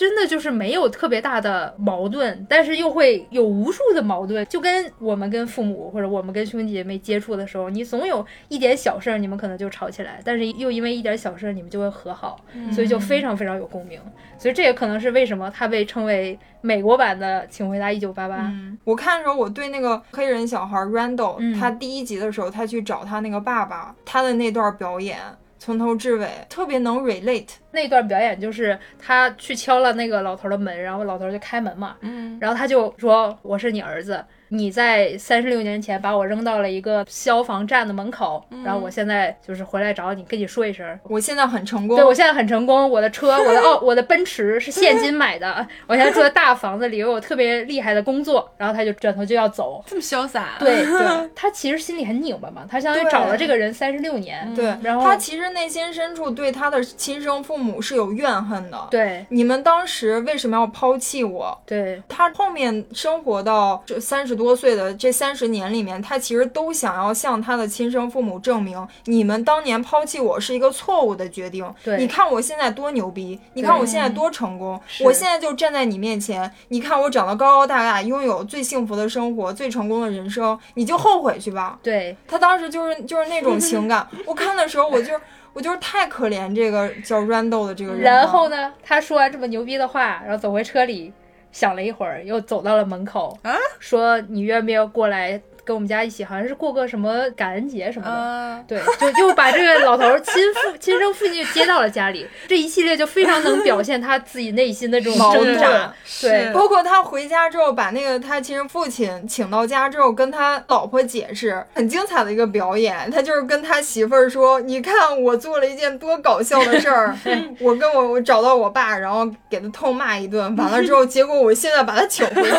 [0.00, 12.40] 真的就是没有特别大的矛盾，但是又会有无数的矛盾，就跟我们跟父母或者我们跟兄弟姐妹接触的时候，你总有一点小事儿，你们可能就吵起来，但是又因为一点小事儿，你们就会和好，
[12.72, 14.00] 所以就非常非常有共鸣。
[14.38, 18.36] 所以这也可能是为什么它被称为美国版的《请回答一九八八》。
[18.40, 25.18] 嗯，我看的时候，我对那个黑人小孩 Randall，、嗯他第一集的时候，他去找他那个爸爸，他的那段表演，
[25.58, 27.50] 从头至尾特别能 relate。
[27.72, 49.84] 那段表演就是他去敲了那个老头的门，然后老头就开门嘛，嗯然后他就说：“我是你儿子，你在三十六年前把我扔到了一个消防站的门口，然后我现在就是回来找你，跟你说一声。”我现在很成功，对，我现在很成功，我的车，我的奥，我的奔驰是现金买的，我现在住在大房子里，有我特别厉害的工作，然后他就转头就要走。
[49.86, 58.88] 这么潇洒，对 对，他其实心里很拧巴嘛，他相当于找了这个人三十六年，对，然后他其实内心深处对他的亲生父母是有怨恨的。
[58.90, 61.58] 对你们当时为什么要抛弃我？
[61.66, 71.68] 对他后面生活到这三十多岁的这三十年里面，他其实都想要向他的亲生父母证明，你们当年抛弃我是一个错误的决定。
[71.84, 81.78] 对你看我现在多牛逼，你看我现在多成功，我现在就站在你面前，你看我长得高高大大，拥有最幸福的生活，最成功的人生，你就后悔去吧。
[81.82, 85.12] 对他当时就是就是那种情感，我看的时候我就
[85.52, 88.00] 我就是太可怜这个叫 Randall 的这个人。
[88.02, 91.12] 然后呢，他说完这么牛逼的话，然后走回车里，
[91.52, 95.40] 想了一会儿，又走到了门口啊，说你愿不愿意过来
[95.70, 98.12] 跟我们家一起，好像是过个什么感恩节什么的。
[98.12, 105.68] 啊，对，就就把这个老头儿亲父 亲生父亲接到了家里， 这一系列就非常能表现他自己内心的这种矛挣扎。
[105.68, 105.90] 盾。
[106.22, 106.52] 对。
[106.52, 113.08] 包括他回家之后，把那个他亲生父亲请到家之后，跟他老婆解释，很精彩的一个表演。
[113.08, 117.16] 他就是跟他媳妇儿说：“你看我做了一件多搞笑的事儿，
[117.60, 122.58] 我跟我我找到我爸，然后给他痛骂一顿，完了之后，结果我现在把他请回家，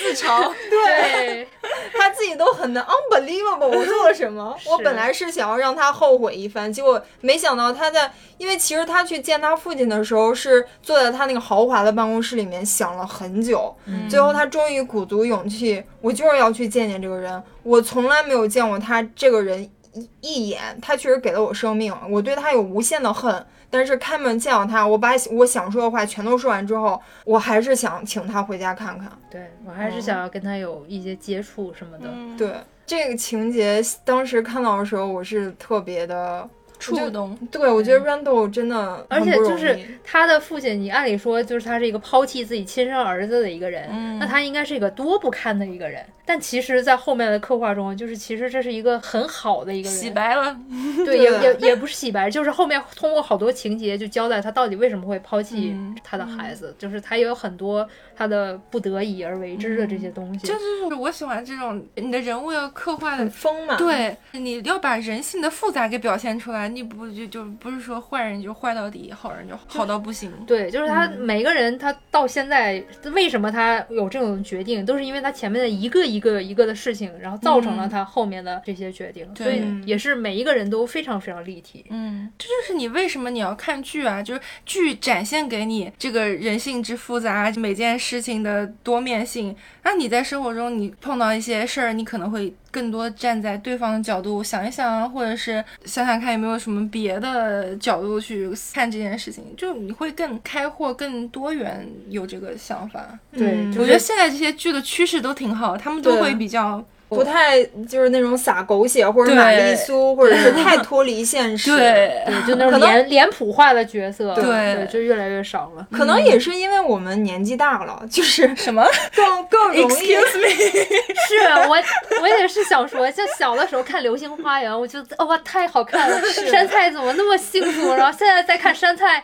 [0.00, 1.46] 自嘲，对
[1.92, 4.56] 他自己都很难 unbelievable，我做了什么？
[4.66, 13.74] 我本来是想要让他后悔一番，结果没想到他在，因为其实他去见他父亲的时候是坐在他那个豪华的办公室里面想了很久，
[14.08, 19.62] 最后他终于鼓足勇气，我就是要去见见这个人，我从来没有见过他这个人
[19.92, 23.46] 一一眼，他确实给了我生命，我对他有无限的恨。
[23.74, 29.10] 但是开门见到他，我把我想说的话全都说完之后，我还是想请他回家看看。
[29.28, 32.04] 对，我还是想要跟他有一些接触什么的。
[32.08, 32.54] 嗯，对
[32.86, 36.48] 这个情节，当时看到的时候，我是特别的
[36.92, 37.36] 触动。
[37.50, 46.04] 对，我觉得 Randall 真的而且就是他的父亲，你按理说就是他是一个抛弃自己亲生儿子的一个人，嗯那他应该是一个多不堪的一个人。
[46.26, 50.56] 但其实，在后面的刻画中，就是其实这是一个很好的一个人洗，白了，
[51.04, 60.46] 对， 也也也不是洗白，就是后面通过好多情节就交代他到底为什么会抛弃嗯他的孩子，就是他也有很多他的不得已而为之的这些东西。
[60.46, 70.32] 这就是我喜欢这种你的人物要刻画的很疯嘛。，对，你要把人性的复杂给表现出来，你不就就不是说坏人就坏到底，好人就好到不行。
[70.46, 81.84] 对，就是他嗯每个人，他到现在为什么他有这种决定，都是因为他前面的一个一个一个的事情，然后造成了嗯他后面的这些决定，对所以也是每一个人都非常非常立体。
[81.90, 84.22] 嗯，这就是你为什么你要看剧啊？
[84.22, 89.54] 就是剧展现给你这个人性之复杂，每件事情的多面性。
[89.82, 103.16] 那你在生活中你碰到一些事儿，你可能会更多站在对方的角度想一想啊，或者是想想看有没有什么别的角度去看这件事情，就你会更开阔、更多元，有这个想法。
[103.30, 106.84] 对嗯就是我觉得现在这些剧的趋势都挺好，他们都会比较
[107.14, 111.74] 不太就是那种撒狗血或者玛丽苏，或者是 太脱离现实。
[111.76, 111.94] 对。
[111.94, 115.86] 对，就那种脸脸谱化的角色，对就越来越少了。
[115.92, 118.84] 可能也是因为我们年纪大了，就是 什么
[119.14, 119.84] 更更容易。
[119.84, 120.48] ？Excuse me，
[121.28, 121.76] 是我，
[122.20, 127.94] 我也是想说，像小的时候看《流星花园》，我觉得哇太好看了，杉菜怎么那么幸福？
[127.94, 129.22] 然后现在再看杉菜，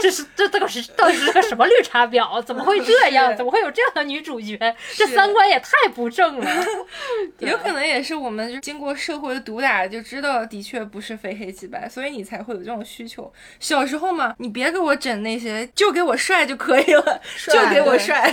[0.00, 2.40] 这是这这个是到底是个什么绿茶婊？
[2.42, 3.36] 怎么会这样？
[3.36, 4.58] 怎么会有这样的女主角？
[4.96, 6.46] 这三观也太不正了。
[7.40, 13.30] 有可能也是我们就经过社会的毒打，就知道的确不是非黑即白，所以你才会有这种需求。
[13.58, 18.32] 小时候嘛，你别给我整那些，就给我帅就可以了，就给我帅。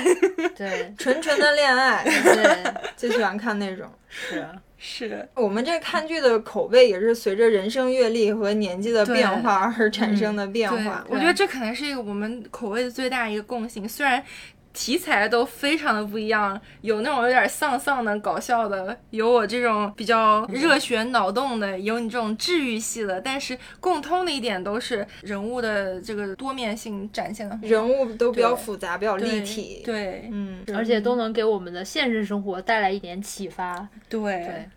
[0.56, 3.90] 对 纯纯的恋爱，对，就喜欢看那种。
[4.08, 4.48] 是。
[4.84, 11.06] 是，我们这看剧的口味也是随着人生阅历和年纪的变化而产生的变对化，。
[11.08, 14.24] 我觉得这可能是一个我们口味的最大一个共性，虽然。
[14.74, 33.88] 题材都非常的不一样，有那种有点丧丧的、搞笑的，有我这种比较热血脑洞的，有你这种治愈系的，但是共通的一点都是人物的这个多面性展现的人物都比较复杂，比较立体。，对嗯，而且都能给我们的现实生活带来一点启发。
[34.08, 34.70] 对对，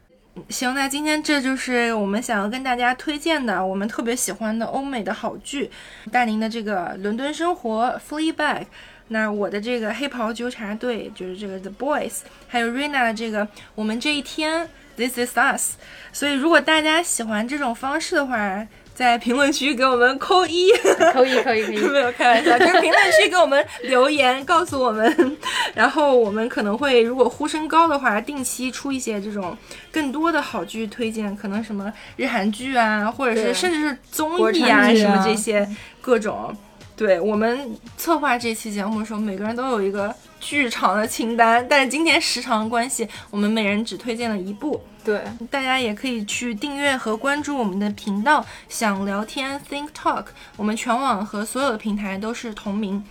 [0.48, 5.70] 行，那今天这就是我们想要跟大家推荐的，我们特别喜欢的欧美的好剧，
[6.10, 7.86] 大宁的这个《伦敦生活》
[8.34, 8.66] （Fleabag）。
[9.14, 12.14] 那我的这个黑袍纠察队就是这个 The Boys，
[12.48, 13.46] 还有 Rina 的这个
[13.76, 15.74] 我们这一天 This Is Us。
[16.12, 20.68] 所以如果大家喜欢这种方式的话，在评论区给我们扣一，
[21.14, 21.76] 可以，可以，可以。
[21.78, 25.36] 没有开玩笑，就是评论区给我们留言，告诉我们，
[25.76, 29.56] 然后我们可能会如果呼声高的话，定期出一些这种
[29.92, 35.68] 更多的好剧推荐，可能什么日韩剧啊，或者是甚至是综艺啊什么这些
[36.00, 36.52] 各种。
[36.96, 44.80] 对我们策划这期节目的时候，每个人都有一个巨长的清单，但是今天时长关系，我们每人只推荐了一部。
[45.04, 50.26] 对，大家也可以去订阅和关注我们的频道，想聊天 Think Talk，
[50.56, 53.04] 我们全网和所有的平台都是同名。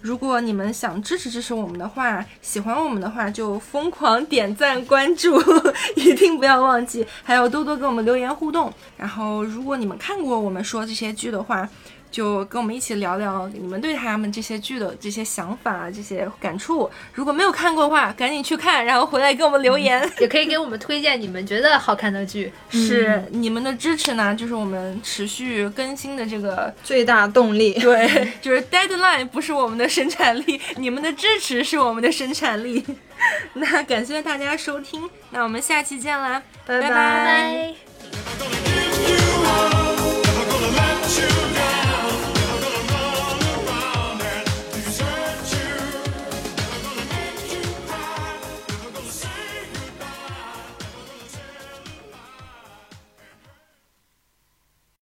[0.00, 5.42] 如果你们想支持支持我们的话，喜欢我们的话就疯狂点赞关注，
[5.96, 8.72] 一定不要忘记，还有多多给我们留言互动。
[8.98, 11.66] 然后，如果你们看过我们说这些剧的话，
[12.14, 20.08] 就跟我们一起聊聊你们对他们这些剧的这些想法啊这些感触如果没有看过的话赶紧去看然后回来给我们留言。
[20.20, 22.52] 也可以给我们推荐你们觉得好看的剧。
[22.70, 27.72] 是你们的支持呢就是我们持续更新的这个最大动力。
[27.82, 32.84] 对就是 deadline 不是我们的生产力 你们的支持是我们的生产力。
[33.54, 36.40] 那感谢大家收听那我们下期见啦。
[36.64, 37.74] 拜拜。
[38.38, 41.53] gonna give you up gonna let you